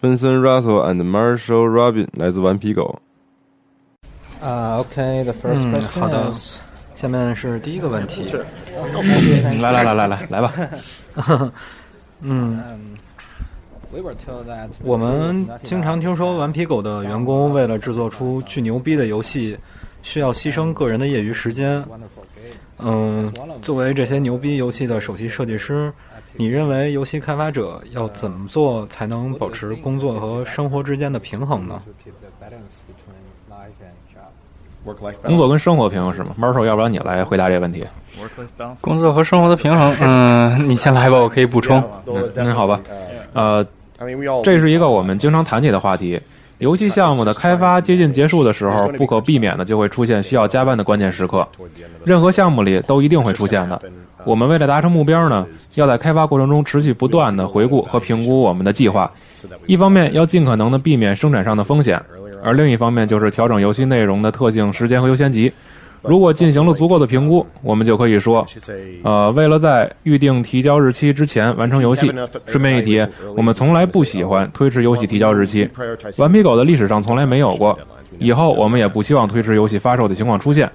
[0.00, 3.00] Benson Russell and Marshall Robin 来自顽皮狗。
[4.42, 6.00] 啊，OK，the first question。
[6.00, 6.30] 好的，
[6.94, 8.30] 下面是第一个问题。
[9.60, 10.52] 来来来来来来吧。
[12.20, 12.62] 嗯，
[14.82, 19.56] 我们经常听说顽皮狗的员工为了制作出巨牛逼的游戏，
[20.02, 21.82] 需要牺牲个人的业余时间。
[22.78, 23.32] 嗯，
[23.62, 25.90] 作为这些牛逼游戏的首席设计师，
[26.38, 31.82] 你认为游戏开发者要怎么做才能保持工作和生活之间的平衡呢？
[35.22, 37.84] 工作跟生活平衡是吗？Marshal，要不然你来回答这个问题。
[38.80, 41.82] 工作和生活的平衡，嗯，你先来吧，我可以补充。
[42.06, 42.80] 嗯，好吧。
[43.32, 43.66] 呃，
[44.44, 46.20] 这是一个我们经常谈起的话题。
[46.58, 51.46] 游戏项目的开发接近结束的时候，不可避免的就会出现需要加班的关键时刻。
[52.04, 53.80] 任何项目里都一定会出现的。
[54.24, 59.10] 我们为了达成目标呢，要在开发过程中持续不断的回顾和评估我们的计划。
[59.66, 62.02] 一方面要尽可能的避免生产上的风险，
[62.42, 65.52] 而另一方面就是调整游戏内容的特性、时间和优先级。
[66.08, 68.46] 如果进行了足够的评估，我们就可以说，
[69.02, 72.12] 呃，为了在预定提交日期之前完成游戏。
[72.46, 73.06] 顺便一提，
[73.36, 75.68] 我们从来不喜欢推迟游戏提交日期。
[76.18, 77.78] 顽皮狗的历史上从来没有过，
[78.18, 80.70] 以后我们也不希望推迟游戏发售的情况出现。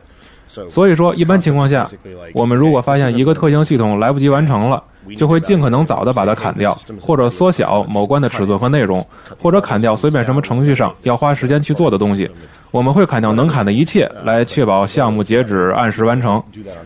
[0.70, 1.88] 所以说，一般情况下，
[2.34, 4.84] 我们如果发现一个特性系统来不及完成了，
[5.16, 9.06] 就会尽可能早的把它砍掉，或者缩小某关的尺寸和内容，
[9.42, 12.30] 或者砍掉随便什么程序上要花时间去做的东西。
[12.70, 16.42] 我们会砍掉能砍的一切，来确保项目截止按时完成。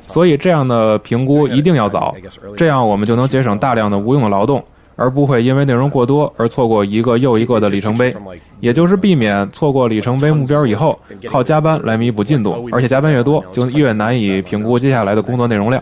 [0.08, 2.16] 所以，这样的评估一定要早，
[2.56, 4.64] 这样我们就能节省大量的无用的劳动。
[4.96, 8.16] 而不会因为内容过多而错过一个又一个的里程碑，
[8.60, 15.82] 也就是避免错过里程碑目标以后，靠加班来弥补进度，而且加班越多，就越难以评估接下来的工作内容量。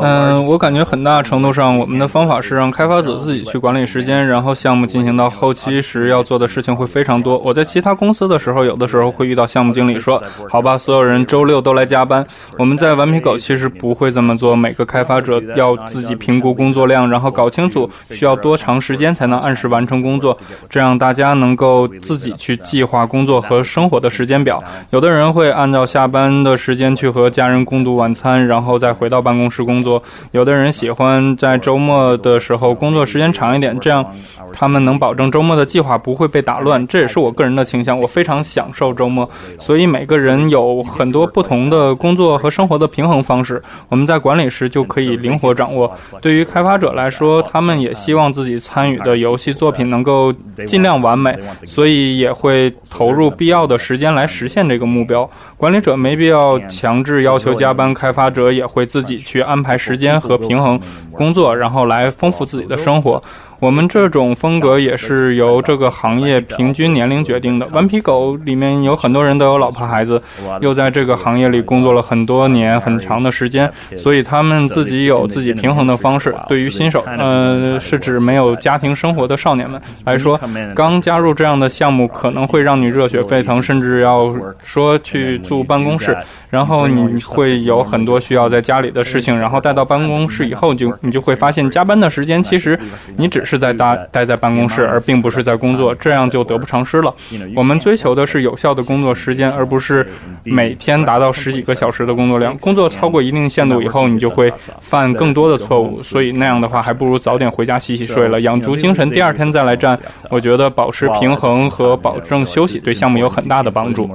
[0.00, 7.38] 嗯，我感觉很大程度上，我们的方法是让开发者自己去管理时间，然后项目进行到后期时要做的事情会非常多。
[7.38, 12.24] 我在其他公司的时候，有的时候会遇到项目经理说：“好吧，所有人周六都来加班。”
[12.58, 20.38] 我们在顽皮狗其实不会这么做，每个开发者要自己评估工作量，然后搞清楚需要多长时间才能按时完成工作，
[20.70, 24.62] 这样大家能够自己去计划工作和生活的时间表。
[24.90, 30.00] 有的人会按照下班的时间去和家人共度晚餐，然后再回到办公室工作。
[30.30, 34.06] 有的人喜欢在周末的时候工作时间长一点，这样
[34.54, 36.86] 他们能保证周末的计划不会被打乱。
[36.86, 39.28] 这也是我个人的倾向，我非常享受周末。
[39.58, 45.92] 所以每个人有很多不同的工作和生活的平衡方式，我们在管理时就可以灵活掌握。
[46.22, 50.32] 对于开发者来说，他们也希望自己参与的游戏作品能够
[50.66, 55.28] 尽量完美，所以也会投入必要的时间来实现这个目标。
[55.56, 60.78] 管理者没必要强制要求加班，开发者也会自己去安排时间和平衡
[61.10, 63.22] 工作，然后来丰富自己的生活。
[63.64, 67.66] 我们这种风格也是由这个行业平均年龄决定的。
[67.68, 70.22] 顽皮狗里面有很多人都有老婆孩子，
[70.60, 76.34] 又在这个行业里工作了很多年很长的时间，所以他们自己有自己平衡的方式。
[76.46, 80.38] 对于新手，呃，是指没有家庭生活的少年们来说，
[80.74, 84.30] 刚加入这样的项目可能会让你热血沸腾，甚至要
[84.62, 86.14] 说去住办公室，
[86.50, 92.78] 然后你会有很多需要在家里的事情，然后带到办公室以后，就你就会发现加班的时间其实
[93.16, 93.53] 你只是。
[93.54, 97.14] 是在待待在办公室，而并不是在工作，这样就得不偿失了。
[97.54, 100.10] 我们追求的是有效的工作时间，而不是
[100.42, 102.58] 每天达到十几个小时的工作量。
[102.58, 106.00] 工作超过一定限度以后，你就会犯更多的错误。
[106.00, 109.96] 所以那样的话，还不如早点回家洗洗睡了，养足精神，第二天再来战。
[110.30, 114.10] 我觉得保持平衡和保证休息对项目有很大的帮助。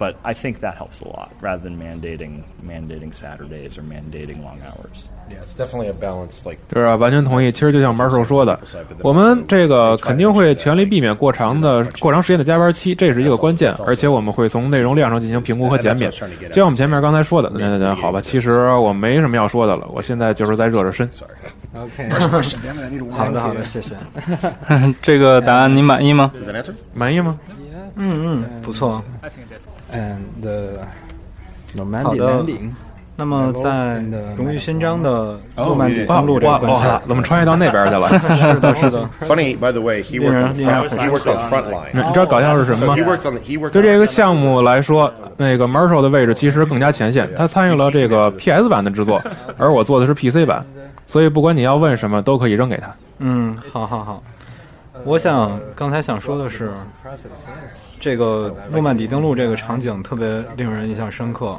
[0.00, 4.56] But I think that helps a lot rather than mandating mandating Saturdays or mandating long
[4.64, 5.10] hours.
[5.28, 6.40] Yeah, it's definitely a balance.
[6.42, 7.52] Like 对啊，完全同意。
[7.52, 8.58] 其实就像 Marshall 说的，
[9.02, 13.74] 我们这个肯定会全力避免过长的、过长时间的加班期，这是一个关键。
[13.86, 16.10] 而且我们会从内容量上进行评估和减免。
[16.10, 19.86] 就像我们前面刚才说的，那那那好吧，其实我没什么要说的了。
[19.92, 21.06] 我现在就是在热热身。
[21.76, 22.08] OK，
[23.10, 23.94] 好的好的，谢谢。
[25.02, 26.32] 这个答案你满意吗？
[26.94, 27.38] 满意吗？
[27.96, 29.02] 嗯嗯，不错。
[29.92, 30.18] And
[32.02, 32.46] 好的。
[33.16, 34.02] 那么，在
[34.34, 38.08] 荣誉勋章的诺曼底登陆这个关卡，怎么穿越到那边去了？
[38.18, 39.10] 是的，是的。
[39.20, 41.90] Funny, by the way, he worked on front line.
[41.92, 42.94] 你知道搞笑是什么吗？
[43.70, 47.28] 对这个项目来说，那个 Marshall 的位置其实更加前线。
[47.36, 49.20] 他参与了这个 PS 版的制作，
[49.58, 50.64] 而我做的是 PC 版，
[51.06, 52.88] 所以不管你要问什么，都可以扔给他。
[53.18, 54.22] 嗯，好好好。
[55.04, 56.72] 我想刚才想说的是，
[58.00, 61.56] 这个诺曼底登陆这个场景特别令人印象深刻。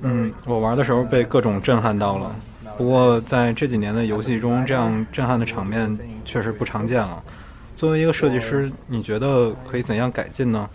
[0.00, 2.34] 嗯，我玩的时候被各种震撼到了。
[2.78, 7.22] 不过在这几年的游戏中，这样震撼的场面确实不常见了。
[7.76, 10.68] 作为一个设计师，你觉得可以怎样改进呢？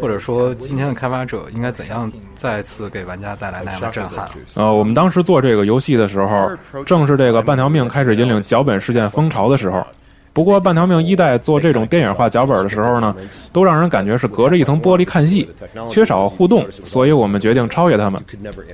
[0.00, 4.28] 或者说，今天的开发者应该怎样再次给玩家带来那样的震撼？
[4.54, 6.50] 呃，我们当时做这个游戏的时候，
[6.84, 9.86] 正是这个半条命开始引领脚本事件风潮的时候。
[10.32, 13.14] 不过，半条命一代做这种电影化脚本的时候呢，
[13.52, 15.48] 都让人感觉是隔着一层玻璃看戏，
[15.90, 18.20] 缺少互动，所以我们决定超越他们。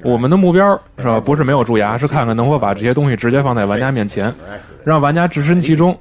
[0.02, 1.18] 我们的目标是吧？
[1.18, 4.32] 不是没有蛀牙，是看看能否把这些东西直接放在玩家面前，
[4.88, 5.96] 让玩家置身其中。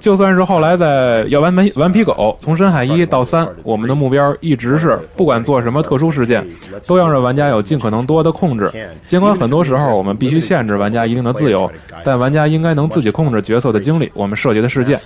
[0.00, 6.44] 就算是后来在要玩顽顽皮狗从深海一到三，我们的目标一直是不管做什么特殊事件，
[6.84, 8.72] 都要让玩家有尽可能多的控制。
[9.06, 11.70] 尽管很多时候我们必须限制玩家一定的自由，
[12.02, 14.10] 但玩家应该能自己控制角色的经历。
[14.14, 14.98] 我们设计的世界。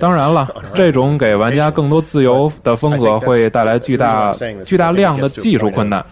[0.00, 4.34] 当然了，这种给玩家更多自由的风格会带来巨大、
[4.64, 6.02] 巨大量的技术困难。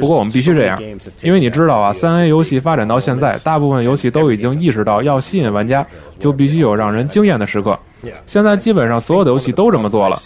[0.00, 0.80] 不过我们必须这样，
[1.20, 5.79] 因为你知道啊，三 A 游戏发展到现在，大部分游戏都已经意识到要吸引玩家，
[6.18, 7.78] 就必须有让人惊艳的时刻。
[8.26, 10.18] 现在基本上所有的游戏都这么做了。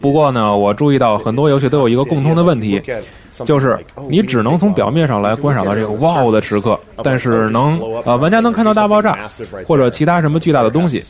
[0.00, 2.82] 不过呢，我注意到很多游戏都有一个共通的问题。
[3.46, 3.78] 就是
[4.10, 9.18] 你只能从表面上来观赏到这个哇哦的时刻，但是能呃玩家能看到大爆炸
[9.66, 11.02] 或者其他什么巨大的东西。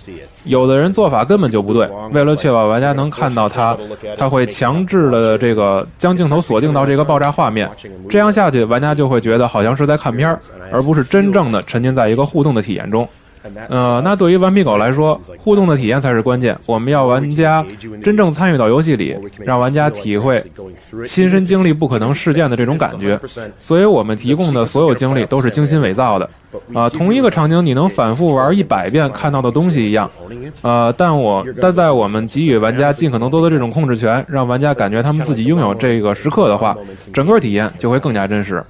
[0.45, 3.77] 有的人做法根本就不对，为了确保玩家能看到它，
[4.17, 7.69] 他会强制的这个将镜头锁定到这个爆炸画面，
[8.09, 10.39] 这样下去玩家就会觉得好像是在看片儿，
[10.71, 13.07] 而不是真正的沉浸在一个互动的体验中。
[13.69, 16.57] 呃，那对于顽皮狗来说，互动的体验才是关键。
[16.67, 17.65] 我们要玩家
[18.03, 20.43] 真正参与到游戏里，让玩家体会
[21.05, 23.19] 亲身经历不可能事件的这种感觉。
[23.59, 26.29] 所以我们提供的所有经历都是精心伪造的。
[26.75, 30.11] 啊，同一个场景你能反复玩一百遍看到的东西一样。
[30.61, 36.77] 呃，但我但在我们给予玩家尽可能多的这种控制权，让玩家感觉他们自己拥有这个时刻的话，
[37.13, 38.63] 整个体验就会更加真实。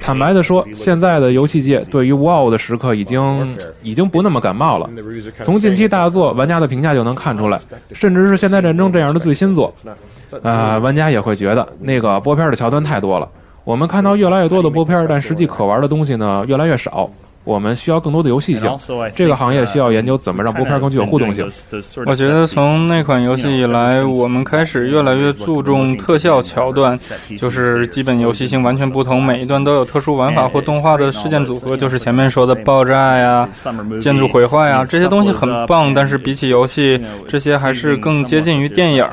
[0.00, 4.90] 坦白的说，现在的游戏界对于 “wow” 的时刻已经已经不那么感冒了。
[5.42, 7.60] 从近期大作玩家的评价就能看出来，
[7.92, 9.72] 甚至是《现代战争》这样的最新作，
[10.42, 13.28] 啊，玩家也会觉得那个播片的桥段太多了。
[13.64, 17.08] 我们看到越来越多的播片，但实际可玩的东西呢越来越少。
[17.44, 18.70] 我们需要更多的游戏性，
[19.16, 21.48] 这个行业需要研究怎么让播片更具有互动性。
[22.06, 26.98] 我觉得从那款游戏以来，我们开始越来越注重特效桥段，
[27.38, 33.48] 就是基本游戏性完全不同，每一段都有特殊玩法或动画的事件组合，就是前面说的爆炸呀、
[34.00, 39.04] 建筑毁坏呀这些东西很棒，但是比起游戏，这些还是更接近于电影。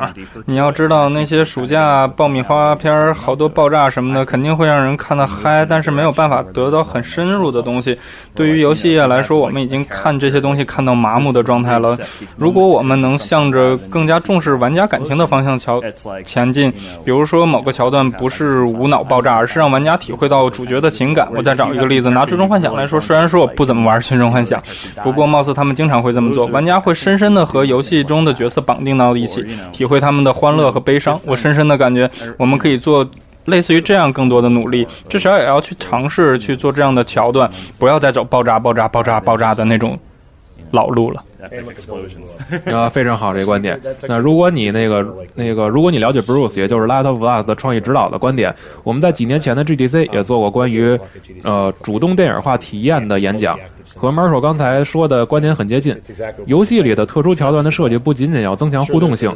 [0.46, 7.98] 你要知道，那些暑假爆米花片儿好多爆炸什么的，肯定会让人看得嗨，但是没有办法得到很深入的东西。
[8.36, 11.98] 对于游戏业来说，我们已经看这些东西看到麻木的状态了。
[12.38, 15.82] 如果我们能向着更加重视玩家感情的方向桥
[16.24, 16.72] 前进，
[17.04, 21.28] 比如说某个桥段不是无脑爆炸，而是让玩家体会到主角的情感。
[21.36, 24.62] 我再找一个例子，拿《最终幻想》来说，虽然说我不怎么玩《最终幻想》，
[25.04, 26.46] 不过貌似他们经常会这么做。
[26.48, 31.20] 玩家会深深的和游戏中的角色绑定到一起，体会他们的欢乐和悲伤。
[31.26, 33.06] 我深深的感觉，我们可以做。
[33.50, 39.98] 类似于这样更多的努力，至少也要去尝试去做这样的桥段，不要再走爆炸、爆炸、爆炸、爆炸的那种
[40.72, 41.24] 老路了。
[42.66, 43.80] 啊，非常好这个观点。
[44.08, 51.00] 那如果你那个那个，如果你了解 Bruce，也就是 Last of Us 的创意指导的观点，我们在几年前的 GDC 也做过关于
[51.44, 53.58] 呃主动电影化体验的演讲。
[53.96, 56.00] 和 Marshall 刚才说的观点很接近。
[56.46, 59.34] 游戏里的特殊桥段的设计不仅仅要增强互动性，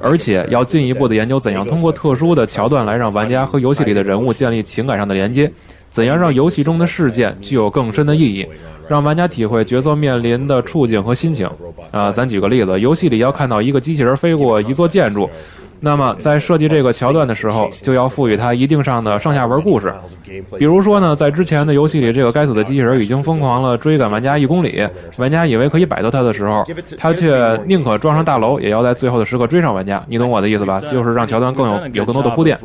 [0.00, 5.50] 而且要进一步的研究怎样通过特殊的桥段来让玩家和游戏里的人物建立情感上的连接，
[5.88, 8.46] 怎样让游戏中的事件具有更深的意义，
[8.92, 11.48] 让玩家体会角色面临的处境和心情。
[11.90, 15.30] 啊，咱举个例子，游戏里要看到一个机器人飞过一座建筑。
[15.84, 19.92] 那么在设计这个桥段的时候，就要赋予它一定上的上下文故事。
[20.56, 26.64] 比如说呢，在之前的游戏里，这个该死的机器人已经疯狂了追赶玩家一公里，玩家以为可以摆脱它的时候，
[26.96, 30.00] 它却宁可撞上大楼，也要在最后的时刻追上玩家。
[30.06, 30.80] 你懂我的意思吧？
[30.80, 32.56] 就是让桥段更有有更多的铺垫。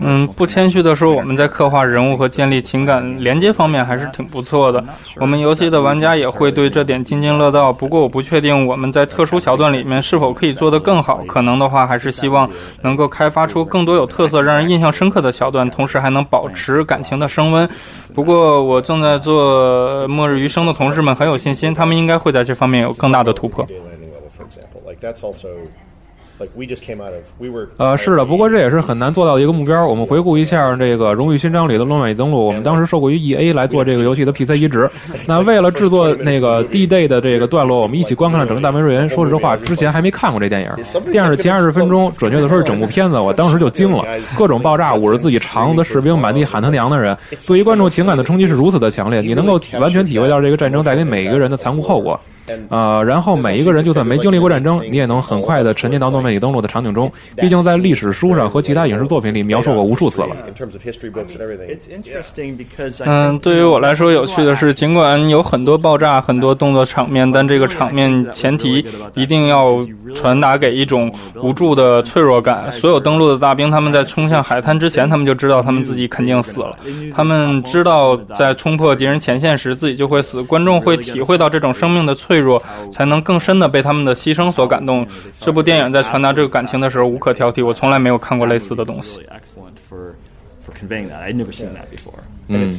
[0.00, 4.84] 嗯，不谦虚的说，我们在刻画人物和建立情感连接方面还是挺不错的。
[5.16, 7.72] 我们游戏的玩家也会对这点津津乐道。
[7.72, 11.24] 不过，我不确定我们在特殊桥段里面是否可以做得更好。
[11.26, 12.50] 可能的话，还是希望
[12.82, 17.68] 能够开发出更多有特色、让人印象深刻的桥段，同时还能保持感情的升温。
[18.14, 23.66] 不过，我正在做《末日余生》的同事们很有信心，他们应该会在这方面有更大的突破。
[27.76, 29.86] 呃，是的，不过这也是很难做到的一个目标。
[29.86, 34.88] 我们回顾一下这个《荣誉勋章》里的诺美登陆，我们当时受雇于 E A 来做这个游戏的 PC 移植。
[35.26, 39.08] 那为了制作那个 D Day 的这个段落，我们一起观看了整个大门瑞恩。
[39.08, 40.70] 说实话，之前还没看过这电影。
[41.10, 44.04] 电影的前二十分钟，准确的说是整部片子，我当时就惊了。
[44.36, 47.16] 各种爆炸，捂着自己肠子的士兵，满地喊他娘的人，
[47.46, 52.18] 对于观众情感的冲击是如此的强烈，你能够完全体会到这个战争带给每一个人的残酷后果。
[52.68, 57.10] 呃，然后每一个人就算没经历过战争，你也能很快的沉浸到诺曼底登陆的场景中。
[57.36, 60.36] 毕竟在历史书上和其他影视作品里描述过无数次了。
[63.04, 72.72] 嗯，对于我来说有趣的是，尽管有很多爆炸、很多动作场面，但这个场面前提一定要传达给一种无助的脆弱感。
[72.72, 76.76] 所有登陆的大兵，他们在冲向海滩之前，他们就知道他们自己肯定死了。
[77.14, 80.42] 他们知道在冲破敌人前线时，自己就会死。
[80.42, 82.39] 观众会体会到这种生命的脆。
[82.40, 85.06] 弱，才能更深的被他们的牺牲所感动。
[85.38, 89.20] 这部电影在传达这个感情的时候无可挑剔，我从来没有看过类似的东西。
[92.52, 92.72] 嗯，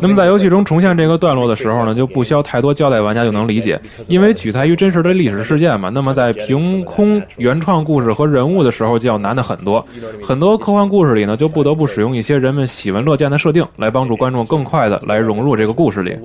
[0.00, 5.88] 那么在游戏中重现这个段落的时候呢，就不需要太多交代，玩家就能理解，因为取材于真实的历史事件嘛。
[5.88, 9.84] 那么在凭空原创故事和人物的时候，就要难的很多。
[10.22, 16.16] 很多科幻故事里呢，就不得不使用一些人们喜闻乐见的设定，来帮助观众更快的来融入这个故事里。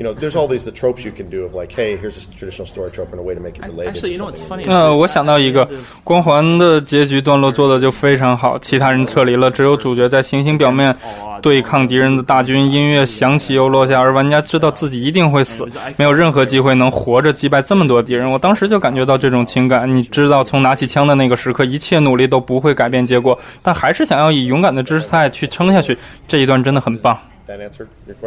[0.00, 2.22] You know, there's all these the tropes you can do of like, hey, here's a
[2.34, 3.88] traditional story trope and a way to make it related.
[3.88, 4.66] Actually, you know what's funny?
[4.66, 5.68] 呃，我想到一个，
[6.02, 10.96] 光环的结局段落做的就非常好，其他人撤离了，只有主角在行星表面
[11.42, 18.26] 对抗敌人的大军，音乐响起又落下，而玩家知道自己一定会死，没有任何机会能活着击败这么多敌人。
[18.26, 25.94] 我当时就感觉到这种情感，你知道，从拿起枪的那个时刻，一切努力都不会改变结果，但还是想要以勇敢的姿态去撑下去。
[26.26, 27.18] 这一段真的很棒。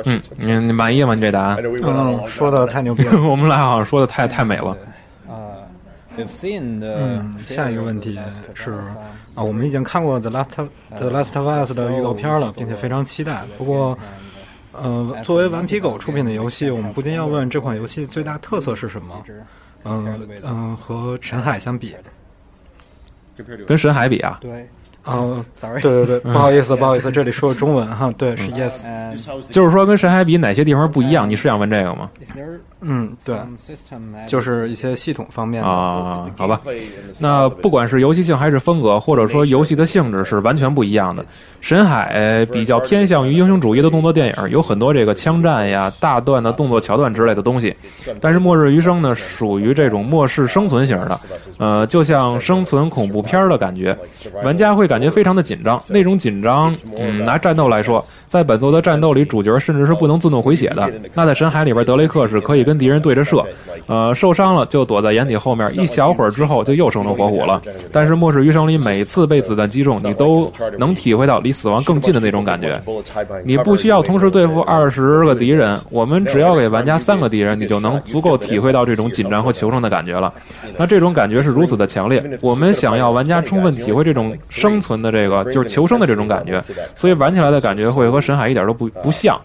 [0.06, 1.14] 嗯，你你满意吗？
[1.16, 1.58] 你这答案？
[1.62, 3.22] 嗯，说的太牛逼了。
[3.28, 4.78] 我们俩好像说的太太美了。
[5.28, 5.64] 啊
[6.16, 8.20] 嗯，下一个问题
[8.54, 8.74] 是
[9.34, 13.44] 啊，我们已经看过《The Last The Last of Us》的预告片了，并且非常期待。
[13.58, 13.98] 不过，
[14.74, 19.24] 呃，作为顽皮狗出品的游戏，我们不禁要问，这款游戏最大特色是什么？
[19.86, 21.96] 嗯嗯，和《神海》相比，
[23.66, 24.38] 跟《神海》比啊？
[24.40, 24.70] 对。
[25.06, 28.82] 哦，sorry，对对对，不好意思，不好意思，这里说的中文哈，对，是 yes，
[29.50, 31.30] 就是说跟神海比哪些地方不一样？
[31.30, 32.10] 你是想问这个吗？
[32.86, 33.36] 嗯，对，
[34.28, 36.62] 就是一些系统方面啊，好吧。
[37.20, 41.26] 那不管是游戏性还是风格，或者说游戏的性质，是完全不一样的。
[41.62, 47.74] 神海比较偏向于英雄主义的动作电影，有很多这个枪战呀、大段的动作桥段之类的东西。
[48.20, 51.20] 但是《末日余生》呢，属于这种末世生存型的，
[51.60, 53.98] 呃，就像生存恐怖片的感觉，
[54.44, 55.82] 玩家会感觉非常的紧张。
[55.88, 60.92] 那种紧张，嗯，拿战斗来说，在本作的战斗里，主角甚至是不能自动回血的。
[61.14, 63.46] 那在深海里边，德雷克是可以跟敌人对着射，
[63.86, 67.62] 呃，受伤了就躲在掩体后面，一小会儿之后就又生龙活虎了。
[67.92, 72.82] 但是《末世余生》里每次被子弹击中，你都能体会到离死亡更近的那种感觉，
[73.46, 80.34] 你不需要同时对付二十个敌人，我们只要给玩家三个敌人，你就能足够体会到这种紧张和求生的感觉了。
[80.76, 86.60] 那这种感觉是如此的强烈，我们想要玩家充分体会这种生存的这个就是求生的这种感觉，
[86.96, 89.40] 所以玩起来的感觉会和神海一点都不不像。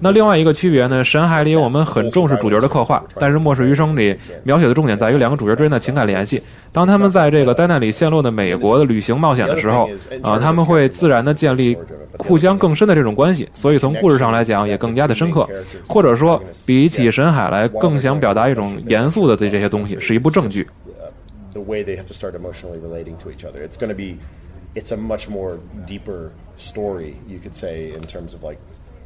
[0.00, 1.02] 那另外一个区别呢？
[1.02, 6.40] 神海里我们很重视主角的刻画，但是末世余生里描写的重点在于两个主角之间的情感联系。
[6.70, 9.90] 当他们在这个灾难里陷落的美国的旅行冒险的时候，
[10.22, 11.76] 啊，他们会自然的建立
[12.16, 15.46] 互相更深的这种关系，所以从故事上来讲也更加的深刻，
[15.88, 20.66] 或者说比起神海来更想表达一种严肃的对这些东西，是一部正剧。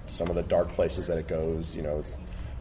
[0.07, 1.75] some of the dark places that it goes.
[1.75, 2.15] You know, it's,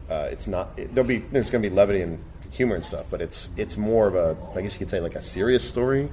[0.09, 0.69] uh, it's not.
[0.77, 2.17] It, there'll be there's going to be levity and
[2.51, 5.15] humor and stuff, but it's it's more of a I guess you could say like
[5.15, 6.07] a serious story.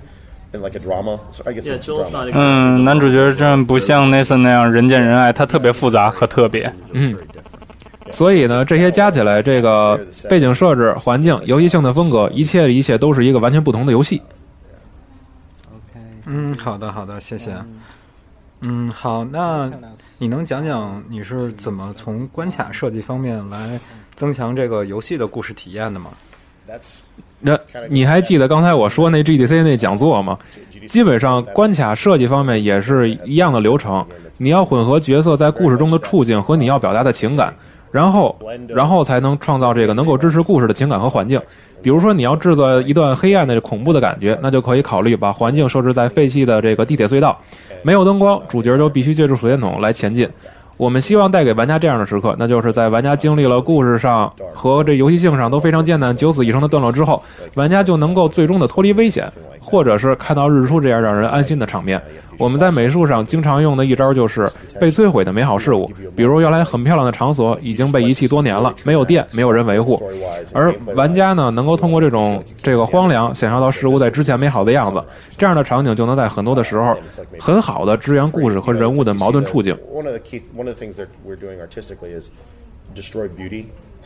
[0.52, 1.64] And like a drama, so I guess.
[1.64, 2.28] Yeah, Joel's not.
[2.34, 6.68] 嗯，男主角真不像 Nathan 那样人见人爱，他特别复杂和特别。
[6.90, 7.16] 嗯。
[8.10, 9.96] 所以呢，这些加起来，这个
[10.28, 14.20] 背景设置、环境、游戏性的风格，一切的一切都是一个完全不同的游戏。
[16.25, 17.55] 嗯，好的，好的，谢谢。
[18.61, 19.71] 嗯，好，那
[20.17, 23.79] 你能讲讲你是怎么从关卡设计方面来
[24.15, 26.11] 增强这个游戏的故事体验的吗？
[27.41, 27.55] 那
[27.89, 30.39] 你还记得刚才我说那 GDC 那讲座吗？
[30.87, 34.03] 基本上关卡设计方面也是一样的流程，
[34.37, 37.53] 你要混合角色在故事中的处境和你要表达的情感。
[37.95, 38.35] 然后，
[38.67, 41.41] 然后才能创造这个能够支持故事的情感和环境。
[41.81, 47.39] 比如说，你要制作一段黑暗的恐怖的感觉，那就可以考虑把环境设置在废弃的这个地铁隧道，
[47.83, 50.27] 没有灯光，主角就必须借助手电筒来前进。
[50.75, 57.23] 我们希望带给玩家这样的时刻，那就是在玩家经历了故事上和这游戏性上都非常艰难、九死一生的段落之后，
[57.53, 62.01] 玩家就能够最终的脱离危险，或者是看到日出这样让人安心的场面。
[62.37, 64.49] 我们在美术上经常用的一招就是
[64.79, 70.01] 被摧毁的美好事物，比如原来很漂亮的场所已经被遗弃多年了，没有电，没有人维护，
[70.53, 75.03] 而玩家呢能够通过这种这个荒凉，想象到事物在之前美好的样子，
[75.37, 76.95] 这样的场景就能在很多的时候
[77.39, 79.77] 很好的支援故事和人物的矛盾处境。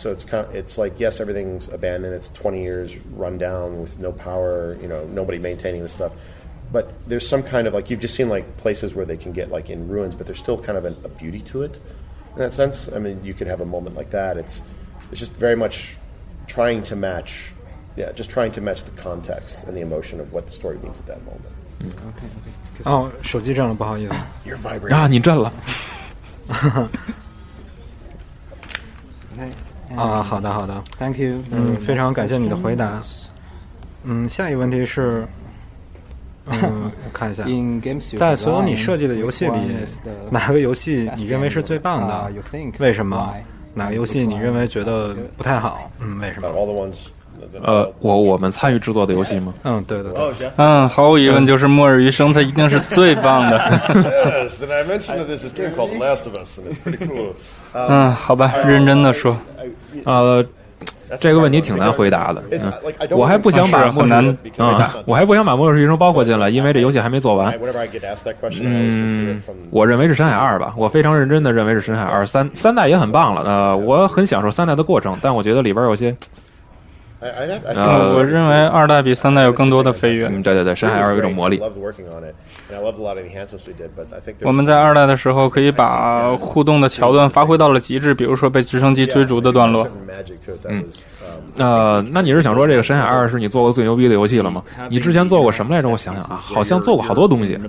[0.01, 2.13] So it's kind of, it's like yes, everything's abandoned.
[2.13, 4.77] It's 20 years run down with no power.
[4.81, 6.13] You know, nobody maintaining the stuff.
[6.72, 9.50] but there's some kind of like you've just seen like places where they can get
[9.50, 11.78] like in ruins, but there's still kind of an, a beauty to it
[12.34, 12.88] in that sense.
[12.94, 14.36] I mean, you could have a moment like that.
[14.36, 14.60] It's
[15.12, 15.96] it's just very much
[16.46, 17.52] trying to match,
[17.96, 20.98] yeah, just trying to match the context and the emotion of what the story means
[20.98, 21.52] at that moment.
[21.82, 22.90] OK OK。
[22.90, 24.14] 哦，手机震了，不好意思。
[24.44, 25.52] You're vibrating 啊，你震了。
[29.94, 31.42] 啊，好的好的，Thank you。
[31.50, 33.00] 嗯，非常感谢你的回答。
[34.02, 35.26] 嗯，下一个问题是。
[36.51, 37.43] 嗯，我看一下，
[38.17, 39.59] 在所有你设计的游戏里，
[40.29, 42.31] 哪个游戏你认为是最棒的？
[42.79, 43.33] 为什么？
[43.73, 45.89] 哪个游戏你认为觉得不太好？
[45.99, 46.49] 嗯，为什么？
[47.63, 49.53] 呃，我我们参与制作的游戏吗？
[49.63, 50.49] 嗯，对对对。
[50.57, 53.59] 嗯，毫无疑问就是《末日余生》，它一定是最棒的。
[57.73, 59.37] 嗯，好吧，认真的说，
[60.03, 60.45] 呃。
[61.19, 62.71] 这个问题挺难回答的，嗯，
[63.11, 64.11] 我还不想把《末日》
[64.63, 67.57] 啊，我还不想把《末日余生》包括进来，因为这游戏还没做完。
[68.61, 72.23] 嗯，我认为是《深海二》吧，我非常认真的认为是《深海二》。
[72.25, 76.15] 三三代也很棒了，呃，我很享受三代的过程，但我觉得里边有些。
[77.21, 80.27] 呃，我认为二代比三代有更多的飞跃。
[80.27, 81.61] 嗯，对对对，《深海二》有一种魔力。
[84.43, 89.87] 我们在二代的时候可以把互动的桥段发挥到了极致，比如说被直升机追逐的段落。
[90.65, 90.85] 嗯，
[91.57, 94.63] 呃，那你是想说这个《深海二》是你做过最牛逼的游戏了吗？
[94.89, 95.89] 你之前做过什么来着？
[95.89, 97.59] 我想想啊，好像做过好多东西。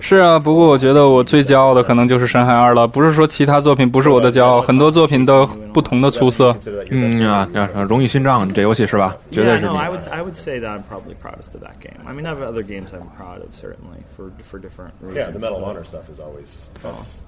[0.00, 2.86] 是啊，不过我觉得我最骄傲的可能就是《深海二》了。
[2.86, 6.54] 不是说其他作品不是我的骄傲，很多作品都不同的出色。
[6.90, 7.48] 嗯啊，
[7.88, 9.16] 荣誉勋章，这游戏是吧？
[9.30, 9.66] 绝对是。
[13.16, 15.16] proud of certainly for for different reasons.
[15.16, 16.48] Yeah, the Medal of Honor stuff is always
[16.82, 17.22] that's.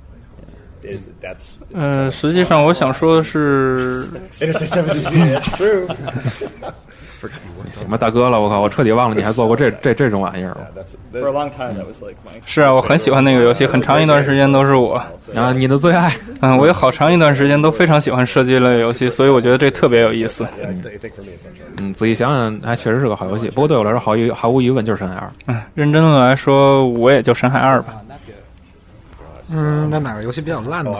[1.74, 5.86] 嗯，实际上我想说的是， It's true.
[7.72, 10.56] 行吧，大哥了，我靠，我彻底忘了你还做过这 这这种玩意儿。
[12.44, 15.00] 是啊，我很喜欢那个游戏，很长一段时间都是我。
[15.32, 20.44] 然后你的最爱，嗯，我有好长一段时间都非常喜欢射击类游戏，所以我觉得这特别有意思。
[21.78, 23.48] 嗯，仔细想想，还确实是个好游戏。
[23.50, 25.30] 不过对我来说，毫无毫无疑问就是深海二。
[25.46, 27.94] 嗯，认真的来说，我也就深海二吧。
[29.52, 30.90] 嗯，那哪个游戏比较烂呢？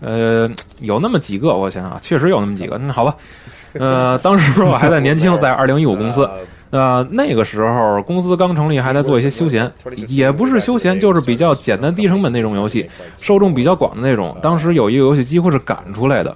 [0.00, 2.76] 呃，有那么几个，我想想，确实有那么几个。
[2.78, 3.16] 那好吧。
[3.74, 6.28] 呃，当时我还在年轻，在 二零一五公司，
[6.70, 9.70] 呃，那个时候公司刚成立，还在做一些休闲，
[10.06, 14.36] 也不是休闲，就是比较简单、低成本那种游戏，受众比较广的那种。
[14.42, 16.34] 当时有一个游戏几乎是赶出来的。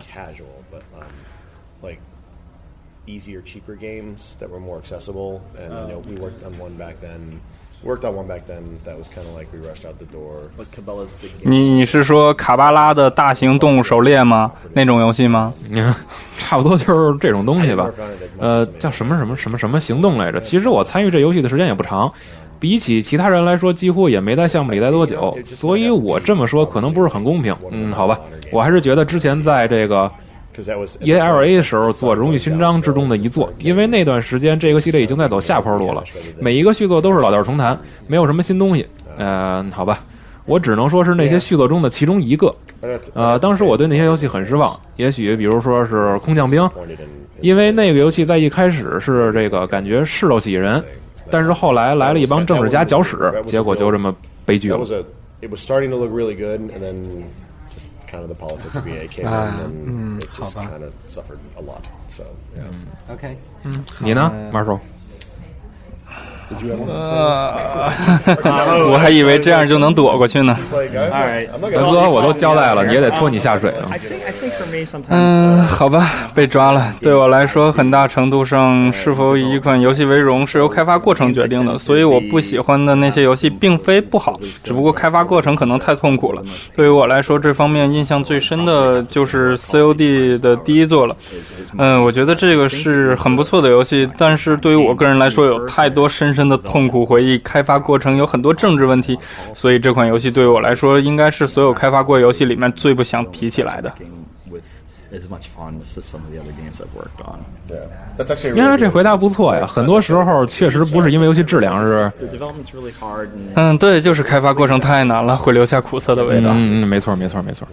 [6.18, 7.38] Worked on one back then.
[7.84, 10.50] That was kind of like we rushed out the door.
[10.56, 11.50] But Cabela's big game.
[11.50, 14.50] 你你是说卡巴拉的大型动物狩猎吗？
[14.72, 15.54] 那种游戏吗？
[15.68, 15.94] 你看，
[16.36, 17.88] 差不多就是这种东西吧。
[18.38, 20.40] 呃，叫什么什么什么什么行动来着？
[20.40, 22.12] 其实我参与这游戏的时间也不长，
[22.58, 25.38] 比起其他人来说，几乎也没在项目里待多久。
[25.44, 27.56] 所以我这么说可能不是很公平。
[27.70, 28.18] 嗯，好吧，
[28.50, 30.10] 我还是觉得之前在这个。
[31.00, 36.02] E L A 的时候做荣誉勋章之中的一座，因为那段时间这个系列已经在走下坡路了，
[36.40, 38.86] 每一个续作都是老调重弹，没有什么新东西。
[39.16, 40.04] 呃，好吧，
[40.46, 42.54] 我只能说是那些续作中的其中一个。
[43.14, 46.68] 呃，当时我对那些游戏很失望，也许比如说是空降兵，
[47.40, 50.82] 因为那个游戏在一开始是这个感觉势头喜人，
[51.30, 54.78] 但是后来来了一帮政治家搅屎，结果就这么悲剧了。
[58.10, 61.84] Kind of the politics of EA came in and it just kind of suffered a lot.
[62.08, 62.24] So
[62.56, 62.70] yeah.
[63.12, 64.80] OK，嗯，你呢，Marshall？
[66.88, 67.92] 呃，
[68.90, 70.56] 我还以为这样就能躲过去呢。
[70.70, 70.78] 大
[71.68, 73.92] 哥，我都交代了，你也得拖你下水啊。
[75.08, 76.94] 嗯，好吧，被抓了。
[77.02, 81.76] 对我来说，很大程度上，是否以一款游戏为荣，是由开发过程决定的。
[81.76, 86.40] 所以，我不喜欢的那些游戏，并非不好，只不过开发过程可能太痛苦了。
[86.74, 91.16] 对于我来说，这方面印象最深的就是 COD 的第一作了。
[91.76, 96.28] 嗯，我觉得这个是很不错的游戏，但是对于我个人来说，有太多深。
[96.38, 99.18] 深的痛苦回忆，开发过程有很多政治问题，
[99.54, 103.92] 所以这款游戏对于我来说，应该是所有开发过游戏里面最不想提起来的。
[108.54, 112.10] 因为这回答不错呀，很多时候确实不是因为游戏质量，是。
[113.54, 116.50] 嗯，对，就是开发过程太难了，会留下苦涩的味道。
[116.52, 117.66] 嗯嗯，没错没错没错。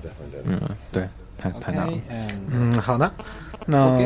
[0.45, 0.60] 嗯，
[0.91, 1.04] 对，
[1.38, 1.93] 太太难了。
[2.50, 3.12] 嗯，好的。
[3.67, 3.98] 那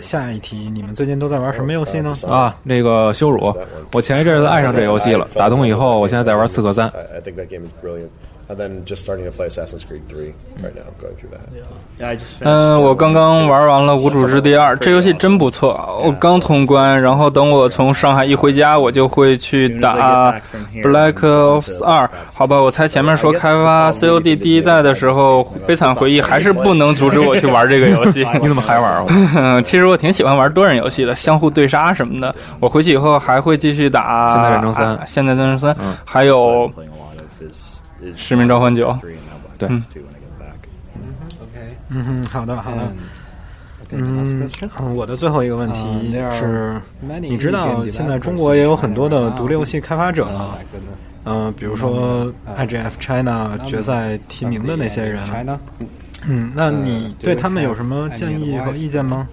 [0.00, 2.16] 下一题，你们最近都在玩什么游戏呢？
[2.26, 3.54] 啊，那个羞辱，
[3.92, 6.90] 我前一阵子爱上这游戏了，打通以后，我现在在玩刺客三。
[8.48, 10.32] And then just starting to play Assassin's Creed 3
[10.62, 11.40] right now, going through that.
[12.00, 16.00] Yeah, I just 嗯，我刚刚玩完了《无主之地二》，这游戏真不错。
[16.04, 20.32] 我刚通关，然后等我从上海一回家，我就会去打
[20.82, 22.06] 《Black Ops 二》。
[22.32, 28.26] 好吧，我猜前面说开发 COD 第一代的时候，悲惨回忆还是不能阻止我去玩这个游戏。
[28.40, 29.04] 你怎么还玩？
[29.64, 32.34] 其实我挺喜欢玩多人游戏的，相互对杀什么的。
[32.60, 36.70] 我回去以后还会继续打《现代战争三》，《现代战争三》，还有。
[38.14, 38.96] 使命召唤九，
[39.56, 39.68] 对。
[41.90, 42.92] 嗯哼，好的，好的。
[43.90, 46.78] 嗯，我的最后一个问题是，
[47.22, 50.58] 你知道现在中国也有很多的独立游戏开发者了，
[51.24, 55.22] 嗯，比如说 IGF China 决赛提名的那些人。
[56.26, 59.26] 嗯，那你对他们有什么建议和意见吗？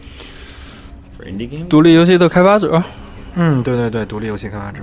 [1.68, 2.82] 独立游戏的开发者？
[3.34, 4.80] 嗯，对对对，独立游戏开发者。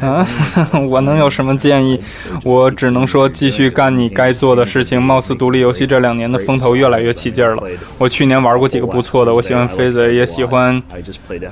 [0.00, 0.26] 啊，
[0.90, 1.98] 我能有什么建议？
[2.44, 5.00] 我只能说继续干你该做的事情。
[5.00, 7.62] 貌似独立游戏这两年的风头越来越起劲儿了。
[7.96, 10.80] 我去年玩过几个不错的，我喜欢飞贼，也喜欢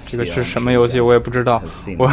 [0.07, 1.63] 这个是什么游戏，我也不知道。
[1.97, 2.11] 我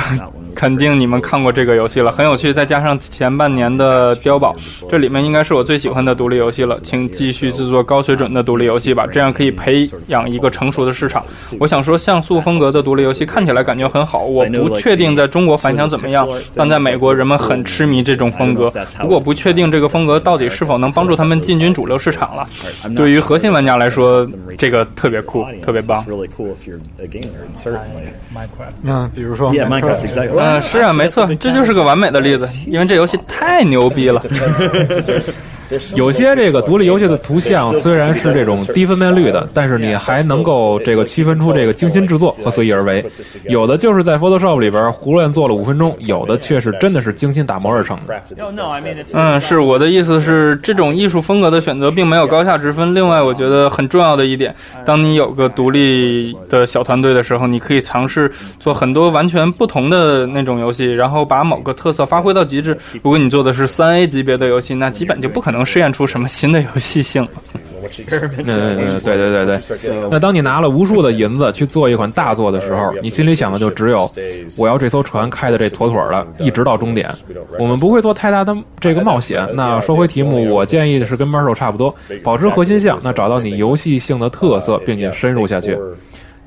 [0.55, 2.53] 肯定你们看过这个游戏了，很有趣。
[2.53, 4.55] 再加上前半年的碉堡，
[4.89, 6.77] 这里面应该是我最喜欢的独立游戏了。
[6.81, 11.23] 请继续制作高水准的独立游戏吧，这样可以培养一个成熟的市场。
[11.59, 16.04] 我想说，像素风格的独立游戏看起来感觉很好，我不确定在中国反响怎么。
[16.05, 16.27] 怎么样？
[16.55, 18.71] 但在美国，人们很痴迷这种风格。
[18.99, 22.47] 不过，不确定这个风格到底是否能帮助他们进军主流市场了。
[22.95, 26.05] 对于核心玩家来说，这个特别酷，特别棒。
[28.83, 29.51] 嗯，比如说，
[30.39, 34.21] 嗯，是啊，没错，这就是个完美的例子，因为这游戏太牛逼了。
[35.95, 43.03] 有些这个独立游戏的图像虽然是这种低分辨率的，但是你还能够这个区分出这个精心制作和随意而为。
[43.47, 48.21] 有的就是在 Photoshop 里边胡乱做了五分钟，有的却是真的是精心打磨而成的。
[49.13, 52.93] 嗯，是我的意思是，这种艺术风格的选择并没有高下之分。
[52.93, 54.53] 另外，我觉得很重要的一点，
[54.85, 62.77] 当你有个独立的小团队的时候，你可以尝试做很多完全不同的那种游戏，然后把某个特色发挥到极致。
[63.01, 65.54] 如果你做的是三 A 级别的游戏，那基本就不可能。
[65.55, 67.27] 能试验出什么新的游戏性？
[68.45, 69.59] 嗯，对对对对。
[70.09, 74.11] 那当你拿了无数的银子去做一款大作的时候，你心里想的就只有
[74.57, 77.07] 我要这艘船开的这妥妥的，一直到终点。
[77.59, 79.47] 我们不会做太大的这个冒险。
[79.53, 85.77] 那说回题目，我建议的是跟 Marshall 差不多，保持核心项，那找到你游戏性的特色，并且深入下去。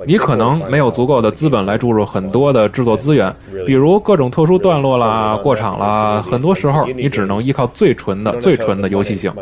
[0.06, 3.34] 你可能没有足够的资本来注入很多的制作资源，
[3.66, 9.32] 比如各种特殊段落啦、过场啦，很多时候你只能依靠最纯的、最纯的游戏性。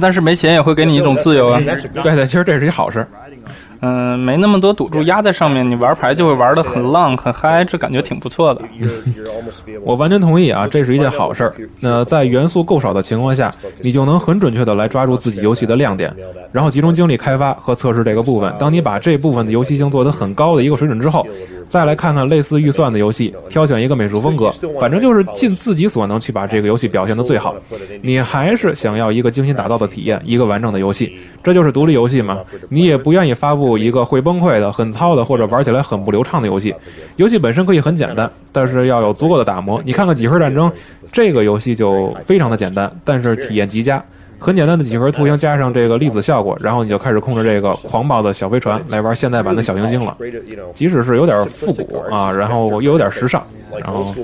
[0.00, 1.60] 但是没钱也会给你一种自由啊！
[2.02, 3.06] 对对，其实这是一好事。
[3.80, 8.62] 嗯，没那么多赌注压在上面，你玩牌就会玩的很浪很嗨，这感觉挺不错的。
[9.84, 11.54] 我完全同意啊，这是一件好事儿。
[11.78, 16.12] 那在元素够少的情况下，你就能很准确的来抓住自己游戏的亮点，
[16.50, 18.52] 然后集中精力开发和测试这个部分。
[18.58, 21.24] 当你把这部分的游戏性做得很高的一个水准之后，
[21.68, 27.54] 再来看看类似预算的游戏，挑选一个美术风格，反正就是尽自己所能去把这个游戏表现的最好。
[28.02, 32.38] 你还是想要一个精心打造的体验，一个完整的游戏，这就是独立游戏嘛。
[32.68, 33.67] 你也不愿意发布。
[33.76, 36.74] 一个会崩溃的、很糙的，或者玩起来很不流畅的游戏。
[37.16, 39.82] 游戏本身可以很简单，但是要有足够的打磨。
[39.84, 40.70] 你看看《几何战争》，
[41.12, 44.02] 这个游戏就非常的简单，但是体验极佳。
[44.38, 50.16] 很简单的几何图形加上这个粒子效果，然后你就开始控制这个狂暴的小飞船来玩现代版的小行星了。
[50.74, 53.42] 即使是有点复古啊，然后又有点时尚，
[53.84, 54.14] 然后。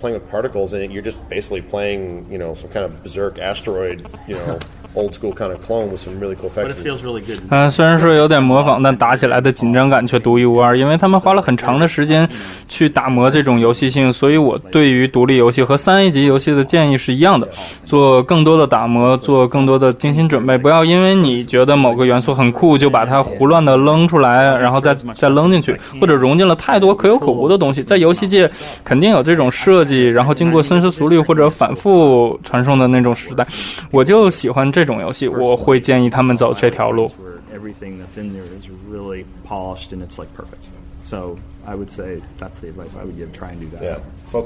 [0.00, 3.38] playing with particles in it, you're just basically playing, you know, some kind of berserk
[3.38, 4.58] asteroid, you know,
[4.94, 6.74] old school kind of clone with some really cool effects.
[6.74, 7.38] But it feels really good.
[7.50, 12.26] 嗯，虽然说有点模仿，但打起来的紧张感却独一无二，因为他们花了很长的时间
[12.66, 14.10] 去打磨这种游戏性。
[14.10, 17.46] 所以我对于独立游戏和三 A 级游戏的建议是一样的，
[17.84, 27.82] 做更多的打打磨，做更多的精心准备，不要因为你觉得某个元素很酷，就把它胡乱的扔出来，然后再再扔进去，或者融进了太多可有可无的东西。
[27.82, 28.50] 在游戏界，
[28.82, 30.08] 肯定有这种设计。
[30.08, 33.46] 然后经过深思熟虑或者反复传送的那种时代，
[33.90, 35.28] 我就喜欢这种游戏。
[35.28, 37.12] 我会建议他们走这条路。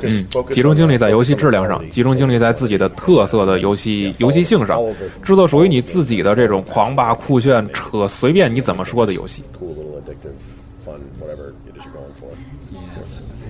[0.03, 4.81] 嗯，集中精力在游戏质量上，集中精力在自己的特色的游戏游戏性上，
[5.22, 9.44] 制作属于你自己的这种狂霸酷炫、扯随便你怎么说的游戏。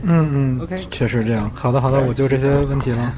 [0.07, 1.50] 嗯嗯，OK，确实这样。
[1.55, 3.14] 好的好的，我就这些问题了。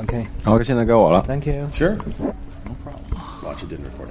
[0.00, 1.24] OK，好，现在该我了。
[1.26, 1.66] Thank you.
[1.72, 1.96] Sure.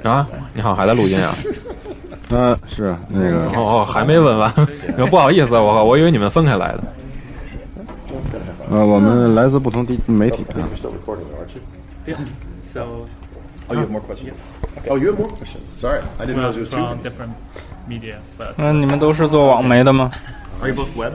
[0.03, 1.33] 啊，你好，还在录音啊？
[2.31, 3.45] 嗯，是那个。
[3.57, 4.51] 哦哦，还没问完。
[5.09, 6.83] 不好意思，我我以为你们分开来的。
[8.71, 10.63] 呃，我们来自不同地媒体啊。
[12.73, 12.79] So,
[13.67, 14.33] oh, you have more questions?
[14.89, 15.63] Oh, you have more questions?
[15.77, 16.77] Sorry, I didn't know it was two.
[17.03, 17.33] different
[17.87, 18.15] media.
[18.39, 18.53] but.
[18.57, 20.09] 嗯，你们都是做网媒的吗
[20.61, 21.13] ？Are you both web?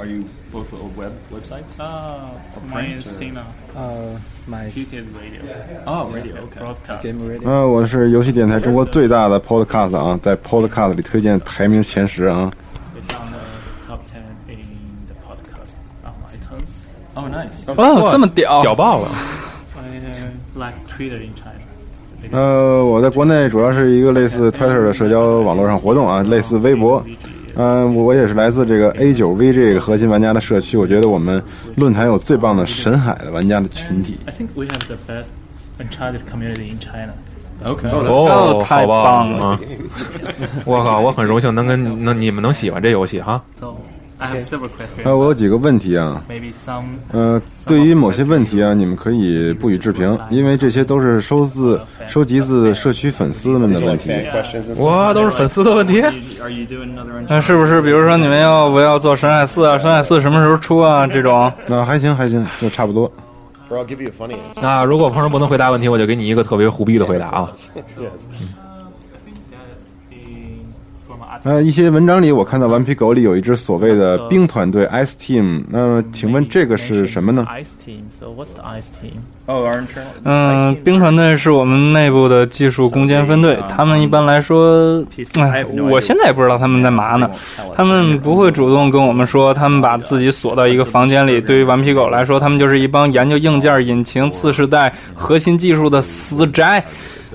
[0.00, 1.78] Are you both web websites?
[1.78, 2.30] Uh,
[2.72, 3.44] mine is Tina.
[3.76, 5.42] Uh, my detailed radio.
[5.86, 6.36] Oh, radio.
[6.44, 6.58] Okay.
[6.58, 7.02] Broadcast.
[7.02, 7.46] game radio.
[7.46, 12.50] 呃，我是游戏电台中国最大的 Podcast 啊，在 Podcast 里推荐排名前十啊。
[12.96, 13.40] It's on the
[13.86, 16.72] top ten in the podcast on iTunes.
[17.12, 18.06] Oh, nice.
[18.06, 19.14] 哦，这么屌，屌爆了
[19.76, 21.60] ！I like Twitter in China.
[22.32, 27.04] 呃，我在国内主要是一个类似 Twitter 的社交网络上活动啊，类似微博。
[27.56, 30.76] 嗯，我也是来自这个 A 九 V 这个核心玩家的社区。
[30.76, 31.42] 我觉得我们
[31.76, 34.18] 论坛有最棒的神海的玩家的群体。
[34.26, 35.26] I think we have the best
[35.78, 37.14] Uncharted community in China.
[37.64, 37.88] Okay.
[37.90, 39.60] 哦，太好棒棒了啊！
[40.64, 43.42] 我靠，我很荣幸能跟能你们能喜欢这游戏哈。
[44.20, 45.02] So I have several questions.
[45.04, 46.22] 呃，我有几个问题啊。
[46.28, 54.10] Maybe some 呃，对于某些问题啊，你们可以不予置评，因为这些都是收自收集自社区粉丝们的问题。
[54.78, 56.02] 哇，都是粉丝的问题。
[56.02, 57.80] Are you doing another 那是不是？
[57.80, 59.78] 比如说你们要不要做神海四啊？
[59.78, 61.06] 神海四什么时候出啊？
[61.06, 63.10] 这种那还行还行，就差不多。
[63.70, 67.50] I'll give you a funny 那如果朋友不能回答问题，我就给你一个特别胡逼的回答啊。
[71.42, 78.02] 呃，一些文章里我看到顽皮狗里有一支所谓的冰团队 Ice Team，那么请问这个是什么呢？Ice team.
[78.18, 79.20] So what's the ice team?
[79.46, 79.66] Oh.
[80.24, 85.02] 嗯，冰团队是我们内部的技术攻坚分队，他们一般来说，
[85.38, 87.30] 哎，我现在也不知道他们在嘛呢。
[87.74, 91.40] 他们不会主动跟我们说，他们把自己锁到一个房间里。
[91.40, 96.84] 对于顽皮狗来说，他们就是一帮研究硬件、引擎、次世代核心技术的死宅。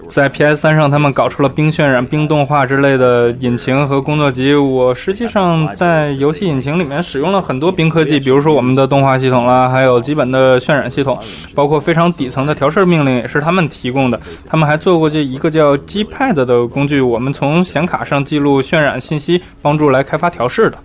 [0.07, 4.53] 在 PS 三上，他们搞出了冰渲染、冰动画之类的引擎和工作集。
[4.55, 11.19] 我实际上在游戏引擎里面使用了很多冰科技，比如说我们的动画系统啦，还有基本的渲染系统，
[11.53, 14.19] 包括非常底层的调试命令也是他们提供的。
[14.45, 20.77] 他们还做过这一个叫 G-Pad 的工具，我们从显卡上记录渲染信息，帮助来开发调试的。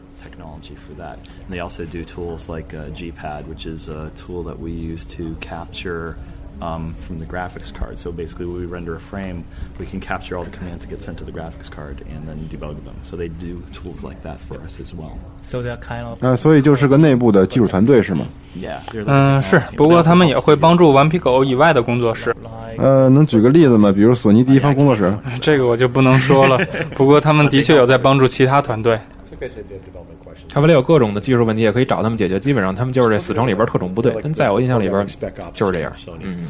[1.51, 5.35] they also do tools like uh, GPad, which is a tool that we use to
[5.41, 6.17] capture
[6.61, 7.99] um, from the graphics card.
[7.99, 9.45] So basically, when we render a frame,
[9.79, 12.49] we can capture all the commands that get sent to the graphics card and then
[12.49, 12.95] debug them.
[13.03, 15.19] So they do tools like that for us as well.
[15.43, 18.81] So they're kind of 呃，所以就是个内部的技术团队是吗？Yeah.
[18.93, 22.35] they're the 嗯，是不过他们也会帮助顽皮狗以外的工作室。
[22.79, 23.91] 呃，能举个例子吗？
[23.93, 25.17] 比如索尼第一方工作室。
[25.41, 26.59] 这个我就不能说了。
[26.95, 28.99] 不过他们的确有在帮助其他团队。
[29.41, 30.19] They have development.
[30.53, 32.39] 他们里有各种的技术问题，也可以找他们解决。
[32.39, 35.07] 基本上他们就是这死城里边特种部队，但在我印象里边
[35.55, 35.93] 就是这样。
[36.21, 36.49] 嗯，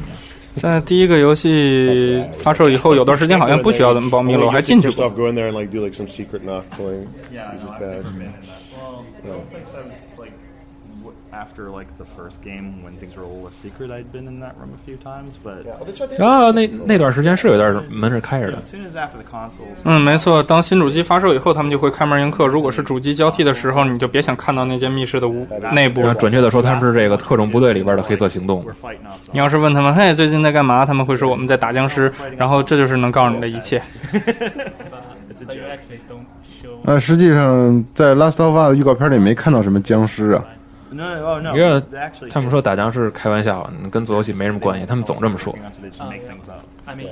[0.55, 5.09] 在第一个游戏发售以后，有段时间好像不需要咱们保密了，我还进去过。
[11.31, 12.81] In and like do like some secret knock killing.
[12.81, 12.91] Yeah, This is no, I've bad.
[12.91, 12.91] never been in that.
[12.91, 12.91] Well, No.
[12.91, 13.27] I think I was like w- after like the first game when things were a
[13.27, 13.89] little less secret.
[13.91, 18.65] I'd been in that room a few times, but Oh, that's 然后那那段时间是有点门是开着 you 的 as。
[18.65, 20.43] soon as after the consoles, 嗯，没错。
[20.43, 22.45] 当新主机发售以后，他们就会开门迎客。
[22.47, 26.01] 如果是主机交替的时候，你就别想看到那间密室的屋内部。
[26.15, 28.63] 准确的说，他们是这个特种部队里边的黑色行动。
[28.65, 29.19] we're fighting off.
[29.31, 30.85] 你要是问他们，嘿，最近在干嘛？
[30.85, 32.11] 他们会说我们在打僵尸。
[32.37, 33.81] 然后这就是能告诉你的一切。
[34.11, 35.63] but you
[36.09, 36.19] don't
[36.61, 40.43] show 呃，实际上在《Last of Us》预告片里没看到什么僵尸啊。
[41.55, 41.81] 因为
[42.29, 45.55] 他们说打僵是开玩笑，跟做游戏没什么关系，他们总这么说。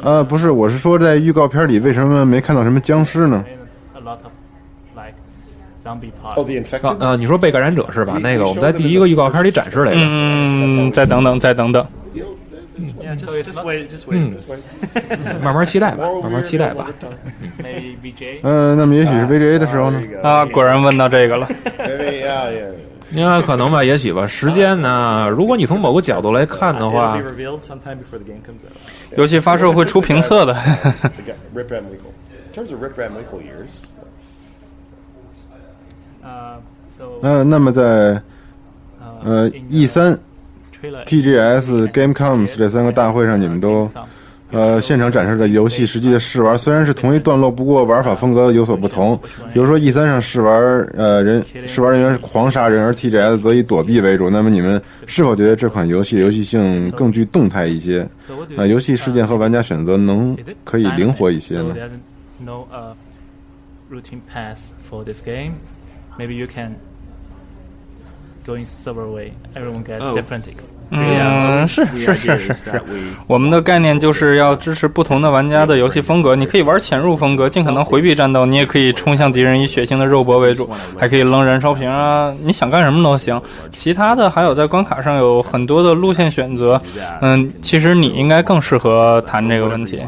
[0.01, 3.45] 呃，不是，我是说在预告片里为什么没看到什么僵尸呢？
[6.21, 6.35] 啊，
[6.99, 8.17] 呃，你说被感染者是吧？
[8.21, 9.99] 那个我们在第一个预告片里展示来着。
[10.01, 11.85] 嗯，再等等，再等等。
[14.09, 14.33] 嗯，
[15.43, 16.87] 慢慢期待吧，慢慢期待吧。
[18.43, 20.01] 嗯，那么也许是 VGA 的时候呢？
[20.21, 21.47] 啊，果然问到这个了。
[23.11, 24.25] 应该可能吧，也许吧。
[24.27, 25.27] 时间呢？
[25.29, 27.21] 如果你从某个角度来看的话，
[29.15, 30.55] 游戏发售会出评测的。
[37.21, 38.21] 嗯，那么在
[39.23, 40.17] 呃 E 三。
[40.81, 43.91] TGS、Gamecoms 这三个大会上，你们都
[44.51, 49.19] 呃现场展示的游戏实际的试玩，虽然是同一段落，不过玩法风格有所不同。
[49.53, 50.53] 比如说 E 三上试玩，
[50.95, 54.29] 呃人试玩人员是狂杀人，而 TGS 则以躲避为主。
[54.29, 58.07] 那么你们是否觉得这款游戏游戏性更具动态一些？
[58.57, 61.75] 啊，游戏事件和玩家选择能可以灵活一些呢？
[70.91, 72.81] 嗯，是是是是是，
[73.27, 76.35] 我们的概念就是要支持不同的玩家的游戏风格。
[76.35, 83.39] 你可以玩潜入风格，尽可能回避战斗；你也可以冲向敌人，以血腥的肉搏为主，还可以扔燃烧瓶啊，你想干什么都行。
[83.71, 86.81] 其他的还有在关卡上有很多的路线选择。
[87.21, 90.01] 嗯，其实你应该更适合谈这个问题。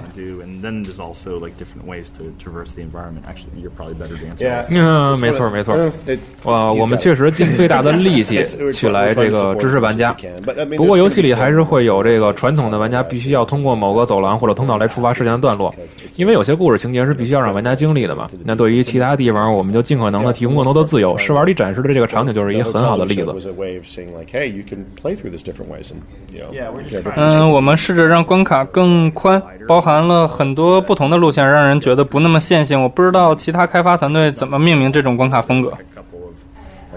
[4.71, 5.75] 嗯， 没错没错。
[6.43, 10.15] 哇， 我们确实尽最大的力气去来这个支持玩家。
[10.77, 15.73] 不过游戏里还是会有这个传统的玩家必须要通过某个走廊或者通道来触发事件的段落，
[16.15, 18.29] 因为有些故事情节是必须要让玩家经历的嘛。
[18.43, 21.17] 那对于其他地方，我们就尽可能的提供更多的自由。
[21.17, 23.35] 试玩里展示的这个场景就是一个很好的例子。
[27.15, 32.81] 嗯，我们试着让关卡更宽，包含了很多不同的路线，让人觉得不那么线性。
[32.81, 35.71] 我不知道其他开发团队怎么命名这种关卡风格。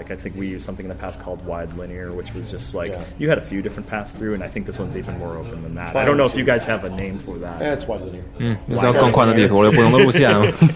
[0.05, 2.75] Like I think we used something in the past called wide linear, which was just
[2.75, 3.01] like yeah.
[3.17, 5.63] you had a few different paths through, and I think this one's even more open
[5.63, 5.95] than that.
[5.95, 7.59] I don't know if you guys have a name for that.
[7.59, 8.21] Yeah, it's wide linear.
[8.37, 10.31] 嗯，要更宽的地图，有不同的路线，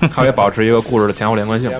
[0.09, 1.71] 它会保持一个故事的前后连贯性。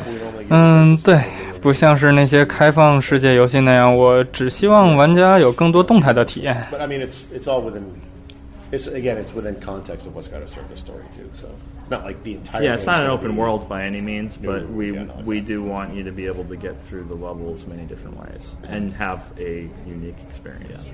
[0.49, 1.19] 嗯，对，
[1.59, 6.53] 不像是那些开放世界游戏那样，我只希望玩家有更多动态的体验。
[6.71, 7.81] But I mean, it's it's all within.
[8.72, 11.30] It's again, it's within context of what's got to serve the story too.
[11.36, 11.48] So.
[11.80, 12.62] It's not like the entire.
[12.62, 15.62] Yeah, it's not an open world by any means, but we yeah, no, we do
[15.62, 19.20] want you to be able to get through the levels many different ways and have
[19.38, 20.90] a unique experience.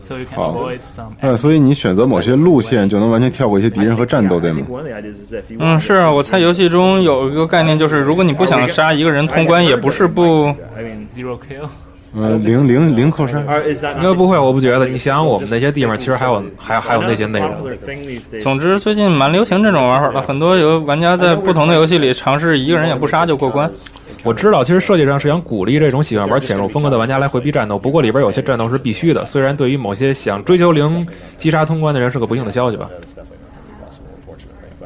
[0.00, 1.16] So you can avoid some.
[1.20, 4.64] 呃，所以你选择某些路线，就能完全跳过一些敌人和战斗，对吗？
[5.58, 10.46] 嗯，是啊，我猜游戏中有一个概念，就是如果你不想杀一个人通关，也不是不。
[11.14, 11.68] Zero kill.
[12.15, 13.43] 呃，零零零扣杀，
[13.99, 14.87] 那不会，我不觉得。
[14.87, 17.49] 你想想，我们那些地方其实还有，还还有那些内容。
[18.41, 23.71] 总之，最近蛮流行这种玩法的，很多有玩家在不同的游戏里尝试一个人也不杀就过关。
[24.23, 27.79] 我知道，其实设计上是想鼓励这种喜欢玩潜入风格的玩家来回避战斗。
[27.79, 31.05] 不过里边有些战斗是必须的，虽然对于某些想追求零
[31.37, 32.87] 击杀通关的人是个不幸的消息吧。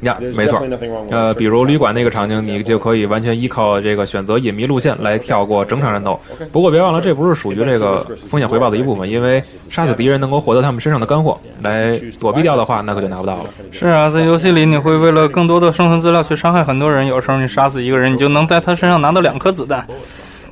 [0.00, 0.60] 呀，没错。
[1.10, 6.18] 呃，比如旅馆那个场景，你就可以完全依靠这个选择隐秘路线来跳过整场战斗。
[6.52, 13.50] 不过别忘了，这不是属于这个风险回报的一部分，因为杀死敌人能够获得他们身上的干货，来躲避掉的话，那可就拿不到了。
[13.70, 19.86] 是啊，在游戏里你会为了更多的生存资料去伤害很多人，有时候你杀死一个人，你就能在他身上拿到两颗子弹。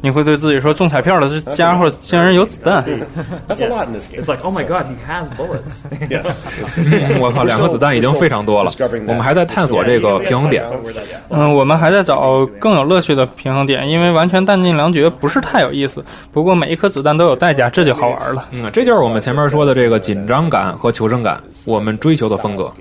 [0.01, 2.85] 你会对自己说中彩票的这家伙竟然有子弹。
[3.49, 4.23] That's a lot in this game.
[4.23, 5.75] It's like, oh my god, he has bullets.
[6.09, 6.45] Yes.
[7.21, 8.73] 我靠，两颗子弹已经非常多了。
[9.07, 10.65] 我们还在探索这个平衡点。
[11.31, 16.05] 嗯，我们还在找更有乐趣的平衡点，因为完全弹尽粮绝不是太有意思。
[16.33, 18.47] 不过每一颗子弹都有代价，这就好玩了。
[18.53, 22.73] 嗯，这就是我们前面说的这个紧张感和求生感，我们追求的风格。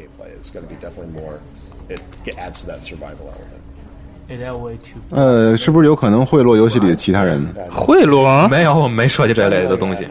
[5.11, 7.41] 呃，是不是有可能贿赂游戏里的其他人？
[7.71, 8.47] 贿赂？
[8.49, 10.07] 没有，我们没涉及这类的东西。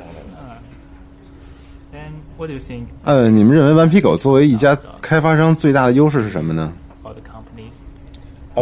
[3.05, 6.72] 呃，你们认为顽皮狗作为一家开发商最大的优势是什么呢？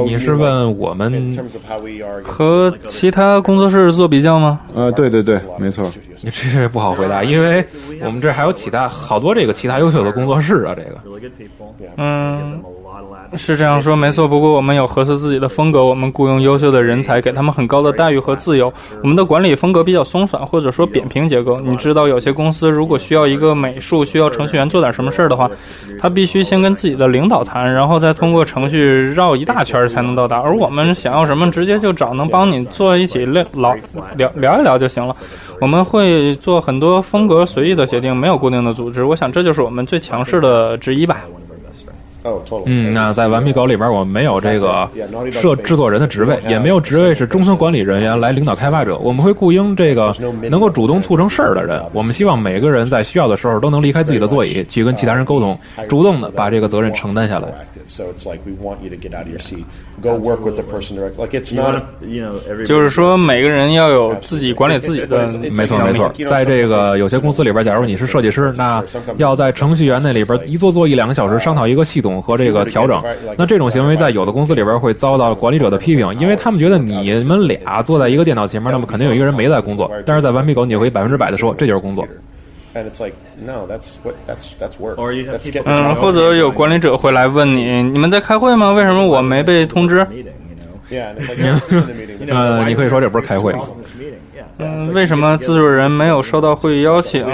[0.04, 1.32] 你是问我们
[2.24, 4.60] 和其他工作室做比较吗？
[4.74, 5.84] 呃，对对对，没错。
[6.20, 7.64] 你这不好回答，因为
[8.00, 10.98] 我们这还有其他好多这个其他优秀的工作室啊，这个。
[11.96, 12.60] 嗯。
[13.36, 18.72] 是这样说没错，不过我们有合适自己的风格，我们雇佣优秀的人才，给他们很高的待遇和自由。
[19.02, 21.58] 我们的管理风格比较松散，或者说扁平结构。
[21.60, 25.50] 你知道，有些公司如果需要一个美术，需要程序员做点什么事儿的话，
[25.98, 30.40] 他必须先跟自己的领导谈，然后再通过程序绕一大圈才能到达。
[30.40, 33.44] 而我们想要什么，直接就找能帮你坐一起聊
[34.16, 35.16] 聊聊一聊就行了。
[35.60, 39.04] 我们会做很多风格随意的决定，没有固定的组织。
[39.04, 41.22] 我想这就是我们最强势的之一吧。
[42.64, 44.88] 嗯，那在顽皮狗里边，我们没有这个
[45.30, 48.96] 设制作人的职位，也没有职位是中层管理人员来领导开发者。
[48.98, 50.14] 我们会雇佣这个
[50.48, 51.82] 能够主动促成事儿的人。
[51.92, 55.58] 我们希望每个人在需要的时候都能离开自己的座椅，去跟其他人沟通，
[55.88, 57.48] 主动的把这个责任承担下来。
[62.66, 65.26] 就是说，每个人要有自己管理自己的。
[65.54, 68.82] 没错没错，在这个有些公司里边，假如你是设计师，那
[69.16, 73.02] 要在程序员那里边一坐坐一两个小时，商讨一个系统和这个调整。
[73.36, 79.90] 那这种行为在有的公司里边会遭到管理者的批评，因为他们觉得你们俩坐在一个电脑前面，那么肯定有一个人没在工作。
[80.04, 82.06] 但是在顽皮狗，你会百分之百的说这就是工作。
[85.64, 88.72] 嗯，或者有管理者会来问你：你们在开会吗？
[88.72, 90.04] 为什么我没被通知？
[92.34, 93.60] 呃，你可以说这不是开会吗？
[94.58, 97.24] 嗯，为什么制作人没有收到会议邀请？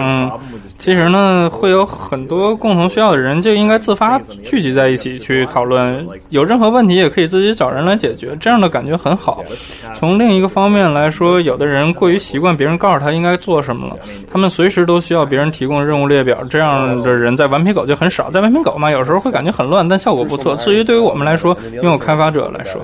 [0.80, 6.08] 其实呢，会有很多共同需要的人就应该自发聚集在一起去讨论。
[6.30, 9.44] 有任何问题也可以自己找人来解决，这样的感觉很好。
[9.92, 13.96] 从另一个方面来说，有的人过于习惯别人告诉他应该做什么了，
[14.32, 16.38] 他们随时都需要别人提供任务列表。
[16.48, 18.30] 这样的人在顽皮狗就很少。
[18.30, 20.56] 在顽皮狗嘛，有时候会感觉很乱，但效果不错。
[20.56, 22.80] 至于对于我们来说，拥有开发者来说，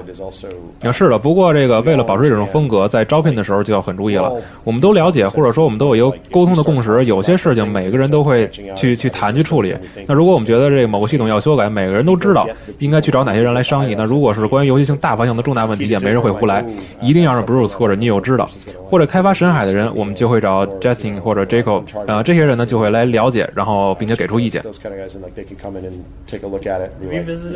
[0.82, 1.18] 也是的。
[1.18, 4.30] 不过这个为了保持这种风格，在招聘的时候就要很注意了。
[4.64, 7.85] 我们都了解，或者说我们都有一个沟通的共识，有些事情每。
[7.86, 9.72] 每个人都会去去谈去处理。
[10.08, 12.44] 那如果我们觉得这个某个系统要修改，每个人都知道
[12.80, 13.94] 应该去找哪些人来商议。
[13.96, 16.66] 那如果是关于游戏性大方向的重大问题，也没人会胡来，
[17.00, 18.50] 一定要让 Bruce 或者你有知道，
[18.84, 24.64] 或者开发深海的人，我们就会找 Justin 或者 Jacob，呃，这些人呢就会来了解，然后并且给出意见。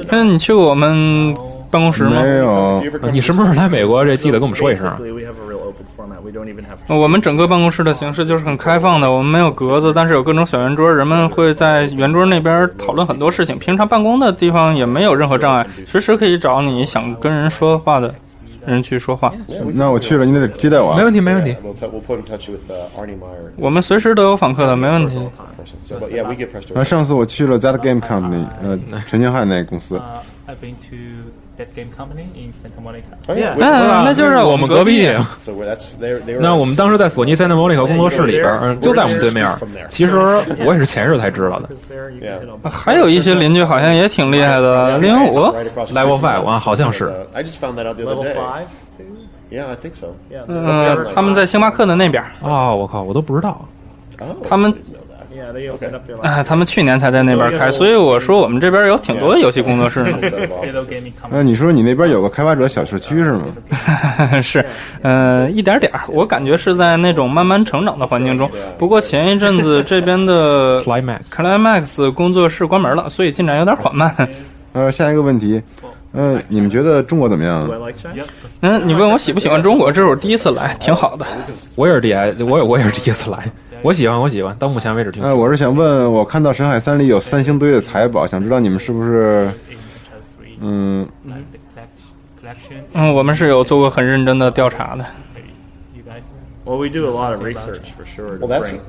[0.09, 1.35] 那你去过我们
[1.73, 2.23] 办公室吗？
[2.23, 2.85] 没有。
[3.13, 4.05] 你什么时候来美国？
[4.05, 4.87] 这记得跟我们说一声。
[6.89, 13.59] 我们整个办公室的形式就是很开放的，我们没有格子，但是有各种小圆桌，人们会在圆桌那边讨论很多事情。
[13.59, 18.15] 平常办公的地方也没有任何障碍，随时可以找你想跟人说话的
[18.67, 19.33] 人去说话。
[19.75, 20.95] 那我去了，你得接待我。
[20.95, 21.55] 没问题，没问题。
[23.57, 25.19] 我们随时都有访客的，没问题。
[26.75, 30.01] 啊，上次我去了 That Game Company，呃，陈金汉那公司。
[33.27, 35.09] 嗯，那就是我们隔壁。
[36.39, 39.51] 那我们当时在索尼 Santa Monica 工作室里边，就在我们对面。
[39.89, 40.17] 其实
[40.65, 41.69] 我也是前日才知道的。
[42.71, 47.13] 还有一些邻居好像也挺厉害的，零五 Level Five 啊，好像是。
[49.51, 52.23] yeahi think so yeah，他们在星巴克的那边。
[52.43, 53.67] 啊，我靠，我都不知道。
[54.49, 54.73] 他们。
[56.23, 60.19] 哎，他们去年才在那边开，所以我说我们这边有挺多游戏工作室呢。
[61.31, 63.45] 那你说你那边有个开发者小社区是吗？
[64.43, 64.65] 是，
[65.03, 68.51] 呃，一点点儿，我感觉是在那种慢慢成长的环境中。
[68.79, 74.15] 不过前一阵子这边的 Climax 工作室关门了，所以进展有点缓慢。
[74.73, 75.61] 呃，下一个问题，
[76.13, 77.69] 呃，你们觉得中国怎么样？
[78.61, 79.91] 嗯，你问我喜不喜欢中国？
[79.91, 81.27] 这是我第一次来，挺好的。
[81.75, 82.13] 我也是第，
[82.45, 83.39] 我我也是第一次来。
[83.83, 84.57] 我喜欢，我喜欢。
[84.59, 89.49] 到目前为止，哎，我是想问，我看到《神海三》里有三星堆的财宝，想知道你们是不是？
[90.61, 91.09] 嗯，
[92.93, 95.05] 嗯，我们是有做过很认真的调查的。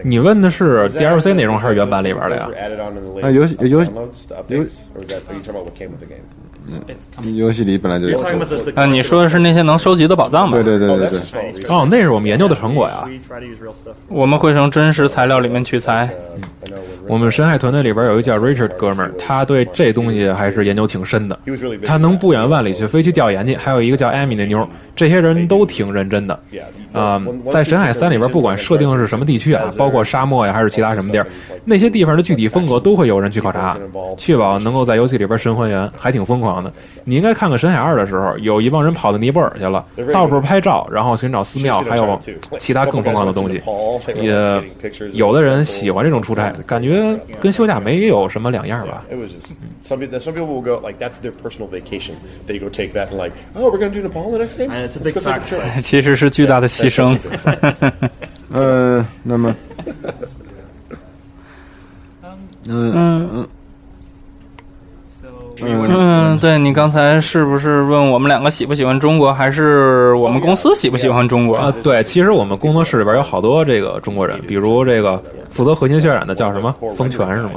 [0.03, 2.49] 你问的是 DLC 内容还是原版里边的呀？
[3.23, 3.91] 啊，游戏游戏
[4.49, 4.67] 游。
[6.68, 8.20] 嗯，游戏里本来就有。
[8.76, 10.51] 啊，你说的是那些能收集的宝藏吗？
[10.51, 11.70] 对对对对对。
[11.70, 13.09] 哦，那是我们研究的成果呀。
[14.07, 16.09] 我们会从真实材料里面取材。
[17.07, 21.38] 我们深海团队里边有一个叫 Richard 哥们儿，他对这东西还是研究挺深的。
[21.86, 23.55] 他能不远万里去飞去调研去。
[23.55, 26.39] 还有一个叫 Amy 的妞儿，这些人都挺认真的。
[26.93, 31.26] 啊，在深海三里边，不管设定是什么地区啊，包括沙漠呀，还是其他什么地儿，
[31.63, 33.78] 那些地方的具体风格都会有人去考察，
[34.17, 36.72] 确保能够在游戏里边神还原，还挺疯狂的。
[37.03, 42.19] 你应该看看《深海二》的时候，有一帮人跑到尼泊尔去了，到处拍照，然后寻找寺庙，还有
[42.59, 43.61] 其他更疯狂的东西。
[44.19, 44.63] 也
[45.13, 47.20] 有的人喜欢这种出差，感觉。
[47.41, 49.03] 跟休假没有什么两样吧。
[49.09, 49.53] It was just
[49.84, 50.20] some people.
[50.20, 52.16] some people will go like that's their personal vacation.
[52.47, 54.70] They go take that and like, oh, we're going to do Nepal the next game.
[54.72, 55.59] It's a big factor.
[55.82, 57.18] 其实是巨大的牺牲。
[58.51, 59.55] 呃，那么，
[62.68, 63.47] 嗯嗯嗯。
[65.93, 71.73] 嗯，对你刚才是不是问我们两个喜不喜欢中国，还是我们公司喜不喜欢中国啊？
[71.83, 77.51] 对，其实我们工作室里边有好多这个中国人，比如这个负责核心渲染的叫什么风泉是吗？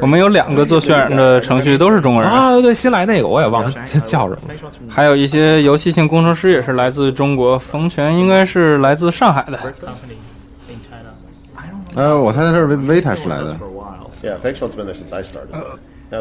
[0.00, 2.60] 我们有两个做渲染的程序都是中国人啊。
[2.60, 3.72] 对，新来那个我也忘了
[4.04, 4.38] 叫什么。
[4.88, 9.58] 还有一些游戏性工程师也是来自中国，冯泉应该是来自上海的。
[11.94, 13.56] 呃，我猜他是维维塔是来的。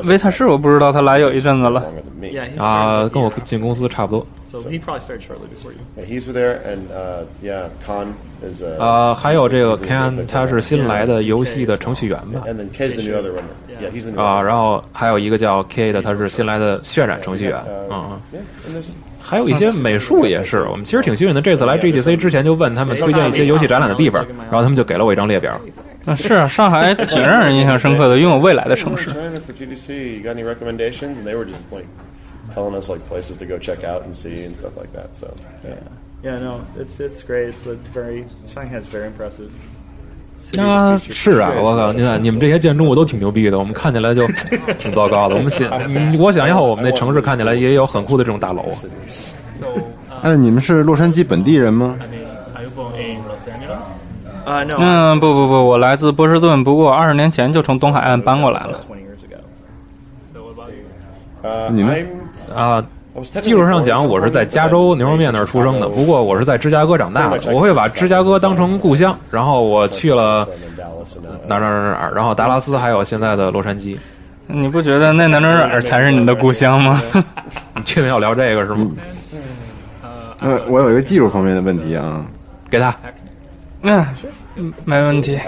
[0.04, 1.84] 维塔士我不知道他来有一阵子了，
[2.58, 4.26] 啊，跟我进公司差不多。
[8.80, 12.42] 啊，还有这个 Ken，他是新来的游戏的程序员吧？
[14.22, 17.58] 啊，然后还有一个叫 K 的，他是新来的渲染程序员。
[17.92, 18.20] 嗯
[18.68, 18.84] 嗯，
[19.22, 21.42] 还有一些美术也是，我们其实挺幸运的。
[21.42, 25.60] 这次来 GTC 之前就问他们推荐一些游戏展览的地方，然后他们就给了我一张列表。
[26.06, 29.10] 啊，是啊，上海挺让人印象深刻的，拥有未来的城市。
[32.54, 35.14] telling us like places to go check out and see and stuff like that.
[35.14, 35.28] So
[35.64, 35.78] yeah,
[36.24, 37.50] yeah, no, it's it's great.
[37.50, 37.62] It's
[37.94, 39.50] very Shanghai is very impressive.
[40.58, 41.94] 啊，是啊，我靠！
[41.94, 44.26] 你看你们这些建筑物都挺牛逼的，我们看起来就
[44.78, 45.36] 挺糟糕的。
[45.36, 45.70] 我们想，
[46.18, 48.64] 我想要我们那城市看起来也有很酷的这种大楼。
[50.24, 51.98] 哎，你们是洛杉矶本地人吗？
[54.46, 58.80] 嗯，不不不，我来自波士顿，不过二十年前就从东海岸搬过来了。
[61.72, 61.94] 你呢？
[62.56, 62.84] 啊，
[63.42, 67.52] 技术上讲，我是在加州牛肉面那儿出生的，不过我是在芝加哥长大的。
[67.54, 70.48] 我会把芝加哥当成故乡，然后我去了
[71.48, 73.98] 哪哪哪哪，然后达拉斯，还有现在的洛杉矶。
[74.48, 77.02] 你不觉得那哪哪哪才是你的故乡吗？
[77.76, 78.92] 你确定要聊这个是吗？
[80.40, 82.26] 呃，我有一个技术方面的问题啊，
[82.70, 82.94] 给他。
[83.82, 85.40] 嗯，没问题。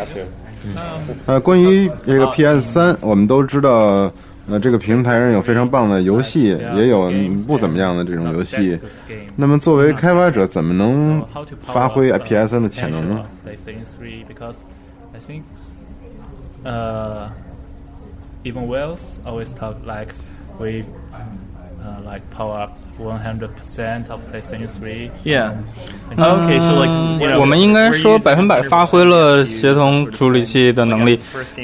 [1.25, 4.11] 呃，关于这个 PS 三，我们都知道，
[4.47, 7.11] 呃，这个平台上有非常棒的游戏，也有
[7.47, 8.79] 不怎么样的这种游戏。
[9.35, 11.25] 那么，作为开发者，怎么能
[11.61, 13.25] 发挥 PS 三的潜能呢？
[16.63, 17.27] 呃
[18.43, 20.13] ，even Wells always talk like
[20.59, 20.83] we
[22.05, 22.71] like power up.
[22.99, 25.09] One hundred percent of PlayStation Three.
[25.23, 25.51] Yeah.
[26.17, 31.19] Okay, so like 我们应该说百分百发挥了协同处理器的能力。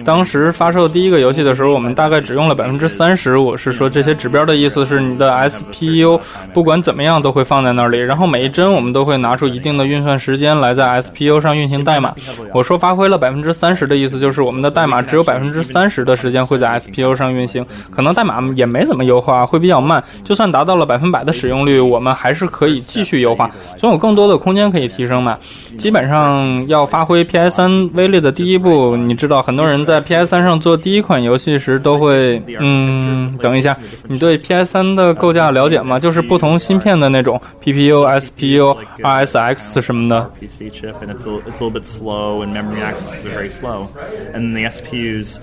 [0.05, 3.37] 当时发售第一个游戏的时候，我们大概只用了百分之三十。
[3.37, 6.19] 我是说这些指标的意思是，你的 SPU
[6.53, 12.15] 不管怎么样都会放在那里，然后每一帧我们都会拿出一定的运算时间来在 SPU 上运行代码。
[12.53, 20.01] 我说发挥了百分之三十的意思就是，我们的代码只有百分之三十的时间会在 SPU 上运行，可能代码也没怎么优化，会比较慢。
[20.23, 21.16] 就算达到了百分百。
[21.23, 25.37] 的使用率，我们还是可以继续优化，总有更多的空间可以提升嘛。
[25.77, 35.99] 基本上要发挥 PS 三威力的第一步，你知道，很多人在 PS 三上做第一款游戏时都会，嗯，等一下，你对 PS 三的构架了解吗？
[35.99, 40.31] 就是不同芯片的那种 PPU、SPU、RSX 什么的。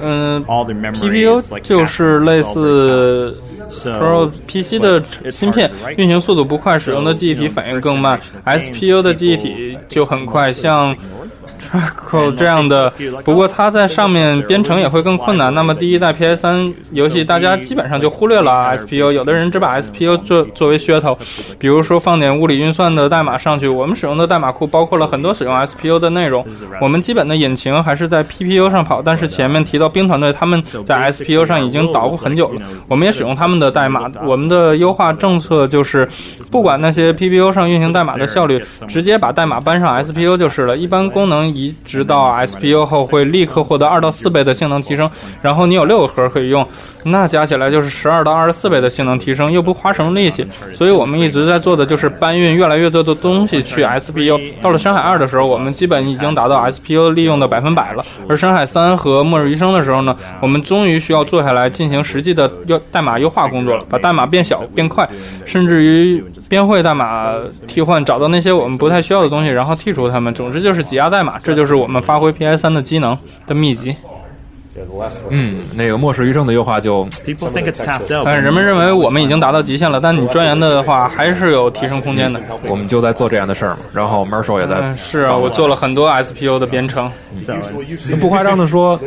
[0.00, 0.42] 嗯
[1.00, 3.36] ，PPU 就是类似。
[3.70, 8.20] Pro PC 的芯片运行速度不快，使用的记忆体反应更慢。
[8.44, 10.96] SPU 的记忆体就很快，像。
[12.36, 12.92] 这样的，
[13.24, 15.52] 不过它在上面编程也会更困难。
[15.52, 21.16] 那么第一代 PS 三游戏，大家基本上就忽略了 SPU，有的人只把 SPU 作作为噱头，
[21.58, 23.66] 比如说放点物理运算的代码上去。
[23.66, 26.44] 我们使用的代码库包括了很多使用 SPU 的内容。
[26.80, 34.10] 我们基本的引擎还是在 PPU 上跑，但是前面提到兵团队他们在 SPU 上已经捣鼓很久了，我们也使用他们的代码。
[34.24, 36.08] 我们的优化政策就是，
[36.50, 40.76] 不管那些 PPU 上运行代码的效率，直接把代码搬上 SPU 就是了。
[40.76, 45.10] 一般功能移植到 SPU 后，会立刻获得二到四倍的性能提升。
[45.40, 46.66] 然后你有六个核可以用，
[47.04, 50.46] 那加起来就是十二到二十四倍的性能提升，又不花什么力气。
[50.72, 54.40] 所以我们一直在做的就是搬运越来越多的东西去 SPU。
[54.62, 58.04] 到了深海二的时候，我们基本已经达到 SPU 利用的百分百了。
[58.28, 65.08] 而深海三和末日余生的时候呢，我们终于需要坐下来进行实际的优代码优化工作了，把代码变小变快，
[65.44, 67.34] 甚至于编绘代码
[67.66, 70.32] 替换，找到那些我们不太需要的东西，然后剔除它们。
[70.32, 71.38] 总之就是挤压代码。
[71.38, 73.94] 这就是我们发挥 PS 三的机能的秘籍。
[75.30, 77.06] 嗯，那个《末世余生》的优化就，
[78.24, 82.40] 但是人们认为我们已经达到极限了，但你钻研的话还是有提升空间的。
[82.66, 83.78] 我们就在做这样的事儿嘛。
[83.92, 84.92] 然后 Marshall 也在。
[84.96, 87.10] 是啊，我做了很多 SPU 的编程。
[88.20, 88.98] 不夸张的说，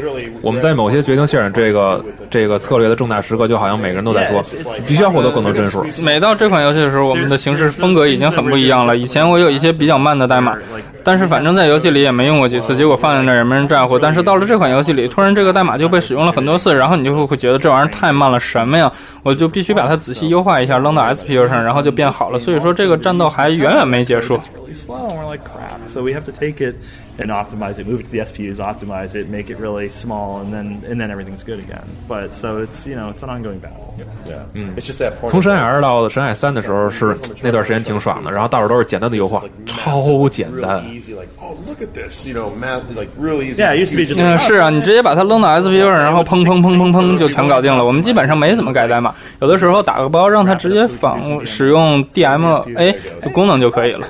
[0.42, 4.44] 我们在某些决定性这个这个策略的重大时刻，就好像每个人都在说，
[4.88, 5.84] 必须要获得更多帧数。
[6.02, 8.96] 每到这款游戏的时候，我们的形式风格已经很不一样了。
[8.96, 10.56] 以前我有一些比较慢的代码，
[11.04, 13.98] 但是反正在游戏里也没用过几次，结果放在那儿也没人在乎。
[14.00, 18.92] 但是到了这款游戏里，突然这个代码就被使用了很多次，然后你就会会觉得这玩意儿太慢了，什么呀？
[19.24, 22.38] 我就必须把它仔细优化一下，扔到 SPU 上，然后就变好了。
[22.38, 24.40] 所以说这个战斗还远远没结束。
[27.20, 30.82] And optimize it, move it to the SPUs, optimize it, make it really small, and then
[30.90, 31.84] and then everything's good again.
[32.08, 33.96] But so it's you know it's an ongoing battle.
[34.28, 34.78] Yeah, mm.
[34.78, 35.14] it's just that.
[35.30, 40.84] 从深海二到深海三的时候是那段时间挺爽的，然后到处都是简单的优化，超简单。
[43.58, 44.22] Yeah, it used to be just.
[44.22, 47.84] 嗯，是啊，你直接把它扔到 SPU 上，然后砰砰砰砰砰就全搞定了。
[47.84, 52.96] 我们基本上没怎么改代码，有的时候打个包让它直接仿使用 DMA
[53.34, 54.08] 功能就可以了。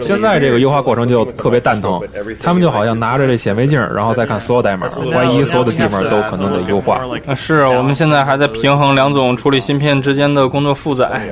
[0.00, 2.00] 现在这个优化过程就特别蛋疼，
[2.42, 7.00] 他们就好像拿着这显微镜，然后再看所有代码，怀疑所有的地方都可能得优化。
[7.34, 11.22] 是，我们现在还在平衡两种处理芯片之间的工作负载。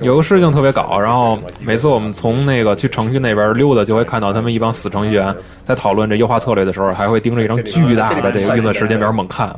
[0.00, 5.34] 有个事情特别搞，然后每次我们从那个去程序那边溜达，就会看到他们一帮死程序员
[5.64, 9.54] 在讨论这优化策略的时候，还会盯着一张巨大的这个运算时间表猛看。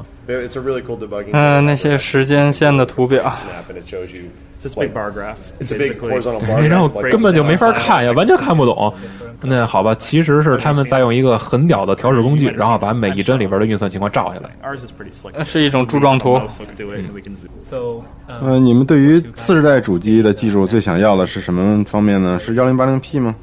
[1.33, 3.35] 嗯，那些时间线的图表。
[4.65, 5.37] It's a big bar graph.
[5.61, 6.69] It's a big horizontal bar.
[6.69, 8.95] 然后根本就没法看呀，完全看不懂。
[9.41, 14.51] 那好吧，其实是他们在用一个很屌的调试工具，然后把每一帧里边的运算情况照下来。
[15.45, 16.41] 是一种柱状图。
[18.29, 22.39] 呃，你们对于次世代主机的技术最想要的是什么方面呢？
[22.41, 23.35] 是幺零八零 P 吗？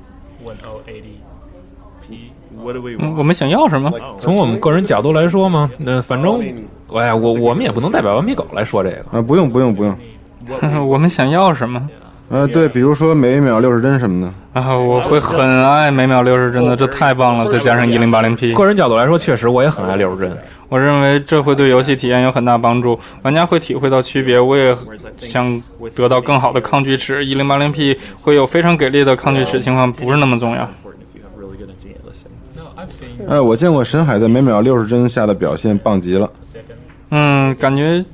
[3.17, 3.91] 我们想要什么？
[4.21, 6.41] 从我们个人角度来说吗，那反正，
[6.93, 9.05] 哎呀，我我们也不能代表顽皮狗来说这个。
[9.11, 9.97] 啊，不用不用不用。
[10.87, 11.89] 我们想要什么？
[12.29, 17.47] 呃，对，比如说每秒六十帧什么的啊，我会很爱每秒六十帧的，这太棒了！
[17.47, 20.37] 再加上一零八零 P，个人角度来说，确实我也很爱六十帧。
[20.67, 24.39] 我认为这会对游戏体验有很大帮助，玩家会体会到区别。
[24.39, 24.77] 我也
[25.17, 25.59] 想
[25.95, 30.69] 得到更好的抗锯齿，一零八零 P 会有非常给力的抗锯齿情况，不是那么重要。
[33.27, 36.29] 呃，我见过深海在每秒六十帧下的表现，棒极了。
[37.09, 38.05] 嗯，感觉。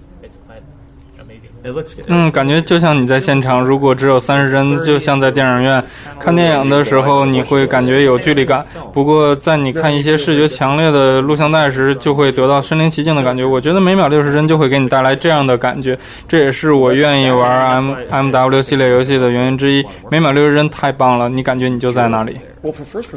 [2.07, 5.83] 嗯，感觉就像你在现场，如果只有三十帧，就像在电影院
[6.19, 8.63] 看电影的时候，你会感觉有距离感。
[8.93, 13.43] 不过，在你看一些视觉强烈的录像带时，就会得到身临其境的感觉。
[13.43, 15.97] 我觉得每秒六十帧就会给你带来这样的感觉，
[16.27, 19.83] 这也是我愿意玩 M M W 系列游戏的原因之一。
[20.11, 22.37] 每秒六十帧太棒了，你感觉你就在那里。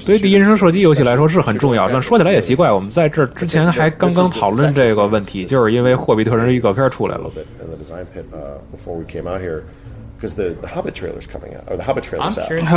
[0.04, 7.30] 对于第一人称射击游戏来说是很重要，但说起来也奇怪，我们在这之前还刚刚讨论这个问题，就是因为《霍比特人》预告片出来了。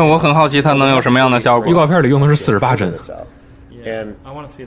[0.08, 1.70] 我很好奇它能有什么样的效果。
[1.70, 2.94] 预告片里用的是四十八帧。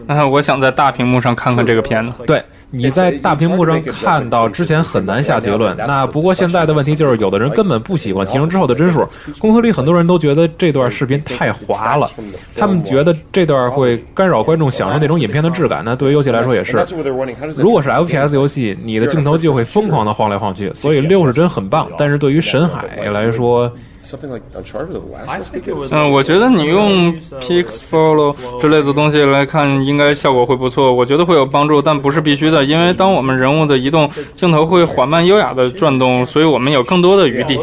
[0.07, 2.25] 啊， 我想在大屏幕上看看这个片子。
[2.27, 5.77] 对，你在大屏幕上看到之前很难下结论。
[5.77, 9.07] 那不过现在的问题就是，有的人根本不喜欢提升之后的帧数。
[9.39, 12.11] 公司里很多人都觉得这段视频太滑了，
[12.57, 15.83] 他们觉得这段会干扰观众享受那种影片的质感。
[15.85, 16.77] 那对于游戏来说也是。
[17.57, 20.73] 如果是 FPS 游戏，你的镜头就会疯狂的晃来晃去。
[20.75, 23.71] 所以六十帧很棒，但是对于神海来说。
[25.91, 30.93] 嗯，我觉得你用 Pixfollow 之类的东西来看，应该效果会不错。
[30.93, 37.59] 我觉得会有帮助，但不是必须的，因为当我们人物的移动，镜头会缓慢优雅的转动，所以我们有更多的余地。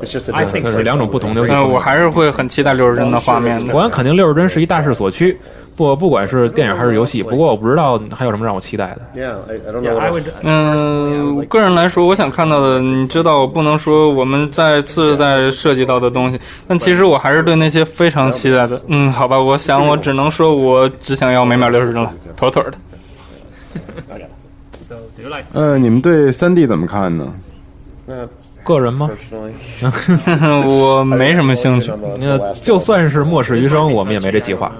[0.00, 1.42] It's just I think it's 两种不同的。
[1.42, 3.74] 嗯，我还是会很期待六十帧的画面的。
[3.74, 5.38] 我肯定六十帧是一大势所趋。
[5.74, 9.00] 不，不管是电影还是游戏，不过我不知道还有什么让我期待的。
[10.42, 18.80] 嗯，个人来说，我想看到的，你知道，我不能说我们再次在涉及到的东西，但其实我还是对那些非常期待的。
[18.88, 22.72] 嗯，好吧，我想我只能说我只想要每秒六十帧了，妥妥的。
[25.54, 27.32] 嗯，你们对三 D 怎么看呢？
[28.64, 29.10] 个人吗？
[30.66, 31.92] 我没什么兴趣。
[32.18, 34.72] 那就算是末世余生，我们也没这计划。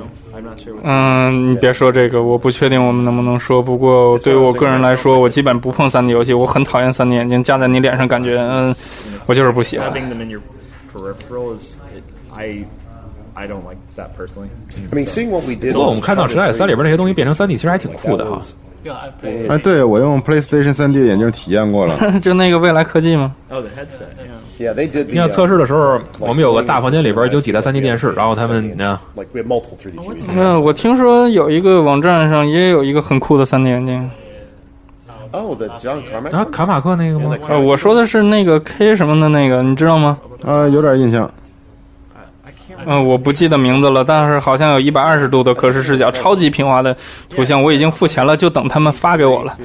[0.82, 3.62] 嗯，你别说这个，我不确定我们能不能说。
[3.62, 8.74] 不过对于我个人来说，我基本不碰三 D 游戏，我很讨厌三 D 眼镜架在你脸上，感觉嗯，
[9.26, 9.88] 我就是不喜欢。
[9.90, 9.94] 不
[15.78, 18.42] 过我们看到《时代三》里边那些东西变成三 D，其实还挺酷的哈。
[19.48, 23.32] 哎，对我用 PlayStation 3D 眼镜体验过了， 就那个未来科技吗？
[25.08, 28.98] 你看测试的时候，我们有个大房间里边有几台 3D 电视，然后他们呢？
[30.34, 34.10] 那 我听说有一个网站上也有一个很酷的 3D 眼镜。
[35.32, 35.66] 哦，的
[36.36, 37.34] 啊，卡马克那个吗？
[37.48, 40.18] 呃，我说的是那个 K 什么的那个，你知道吗？
[40.44, 41.30] 啊，有点印象。
[42.86, 46.96] 嗯，我不记得名字了，但是好像有一百二十度的可视视角，超级平滑的
[47.30, 49.56] 图像，我已经付钱了，就等他们发给我了。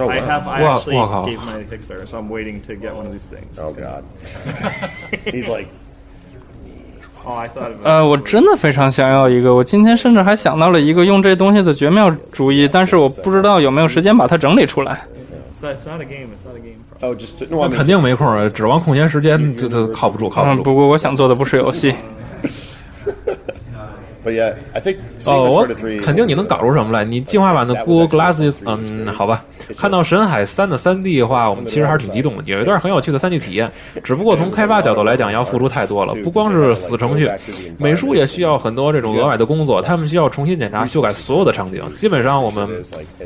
[0.00, 0.48] Oh, I have.
[0.48, 1.26] I Wow, actually wow.
[1.26, 3.58] gave mine to Kickstarter, so I'm waiting to get one of these things.
[3.58, 4.04] Oh God.
[5.24, 5.66] He's like.
[7.26, 7.84] Oh, I thought of it.
[7.84, 15.02] 呃，我真的非常想要一个，我今天甚至还想到了一个用这东西的绝妙主意，但是我不知道有没有时间把它整理出来。
[15.60, 16.28] It's not a game.
[16.32, 16.78] It's not a game.
[17.00, 17.14] Oh.
[17.14, 20.62] I 那肯定没空啊，指望空闲时间，这这靠不住，靠嗯，不住。
[20.64, 21.94] 不过我想做的不是游戏。
[24.28, 25.66] But yeah, I think 哦，我
[26.02, 27.02] 肯定你能搞出什么来。
[27.02, 29.42] 你进化版的 Google Glasses，嗯，好吧。
[29.76, 33.70] 看到《神海三》的 3D 的话，我们其实还是挺激动的，有一段很有趣的 3D 体验。
[34.04, 37.30] 只不过从开发角度来讲，要付出太多了，不光是死程序，
[37.78, 41.82] 美术也需要很多这种额外的工作，他们需要重新检查、修改所有的场景。
[41.96, 42.68] 基本上我们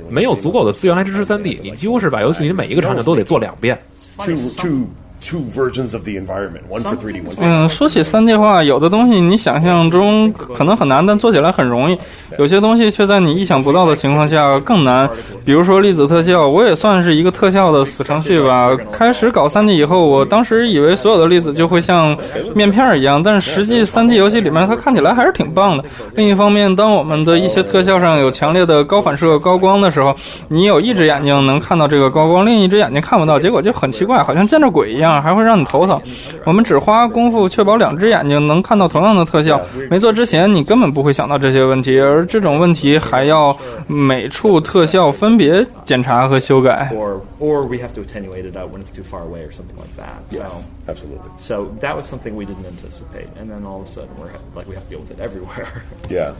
[0.08, 3.76] 没有足够的资源来支持 3D，你几乎是把游戏里每一个场景都得做两遍。
[4.18, 4.86] two two
[5.22, 11.96] two versions of the environment, one for 3D, one for 嗯，说起三 D 化，有的东西你想象中可能很难，但做起来很容易；
[12.38, 15.08] 有些东西却在你意想不到的情况下更难。
[15.44, 18.70] 比如说粒子特效，我也算是一个特效的死程序吧。
[18.90, 22.16] 开始搞三 D 以后，我当时以为所有的粒子就会像
[22.54, 25.84] 面片儿一样，但是实际三 D 游戏里面它看起来还是挺棒的。
[26.14, 30.14] 另一方面，当我们的一些特效上有强烈的高反射、高光的时候，
[30.48, 36.00] 你有一只眼睛能看到这个高光，另一只眼睛看不到，结果就很奇怪，好像见着鬼一样，还会让你头疼。
[36.44, 39.60] 我们只花功夫确保两只眼睛能看到同样的特效，
[39.90, 43.56] 没做之前你根本不会想到这些问题，而这种问题还要
[43.86, 46.90] 每处特效分别检查和修改。
[46.94, 49.94] Or, or we have to attenuate it out when it's too far away or something like
[49.96, 50.22] that.
[50.28, 51.30] So, absolutely.
[51.38, 54.68] so that was something we didn't anticipate, and then all of a sudden we're like
[54.68, 55.82] we have to deal with it everywhere.
[56.08, 56.32] Yeah.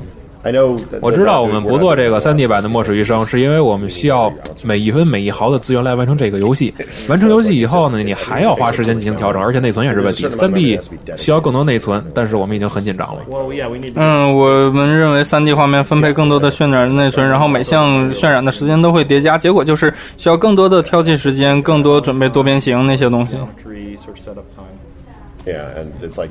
[0.45, 0.76] I know.
[1.01, 4.32] 我知道我们不做这个 it 3D 版的《末世余生》，是因为我们需要
[4.62, 6.74] 每一分每一毫的资源来完成这个游戏。
[7.09, 10.26] 完成游戏以后呢，你还要花时间进行调整，而且内存也是问题。
[10.26, 10.80] 3D
[11.16, 13.22] 需要更多内存，但是我们已经很紧张了。
[13.95, 23.36] 嗯，我们认为 3D 画面分配更多的渲染内存，然后每项渲染的时间都会叠加，结果就是需要更多的挑剔时间，更多准备多边形那些东西。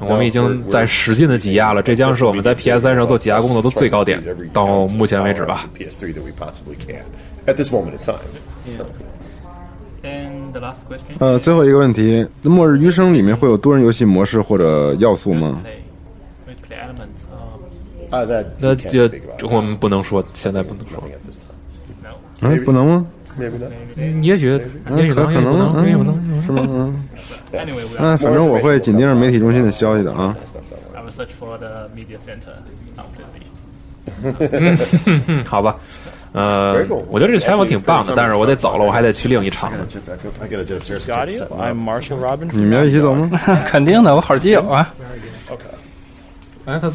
[0.07, 4.22] 我们已经在使劲的挤压了这将是我们在 ps 三上做挤压工作的最高点
[4.53, 5.70] 到目前为止吧。
[7.45, 8.16] at this moment in time.
[11.20, 15.62] 呃最后一个问题那末日余生里面会有多人游戏模式或者要素吗？
[18.59, 19.09] 那这
[19.49, 21.03] 我们不能说现在不能说。
[22.41, 23.05] 哎不能吗？
[24.22, 24.48] 也许，
[24.96, 25.74] 也许他可能，
[26.46, 26.66] 是吗？
[26.70, 27.04] 嗯，
[27.98, 30.36] 哎，反正我会紧盯着媒体中心的消息的啊。
[35.46, 35.76] 好吧，
[36.32, 36.74] 呃，
[37.10, 39.80] 我觉得这采访挺棒的，但是我得走了，我还得去另一场呢。
[42.54, 43.30] 你们要一起走吗？
[43.68, 44.94] 肯定的，我好基友啊。
[46.66, 46.89] 哎，他。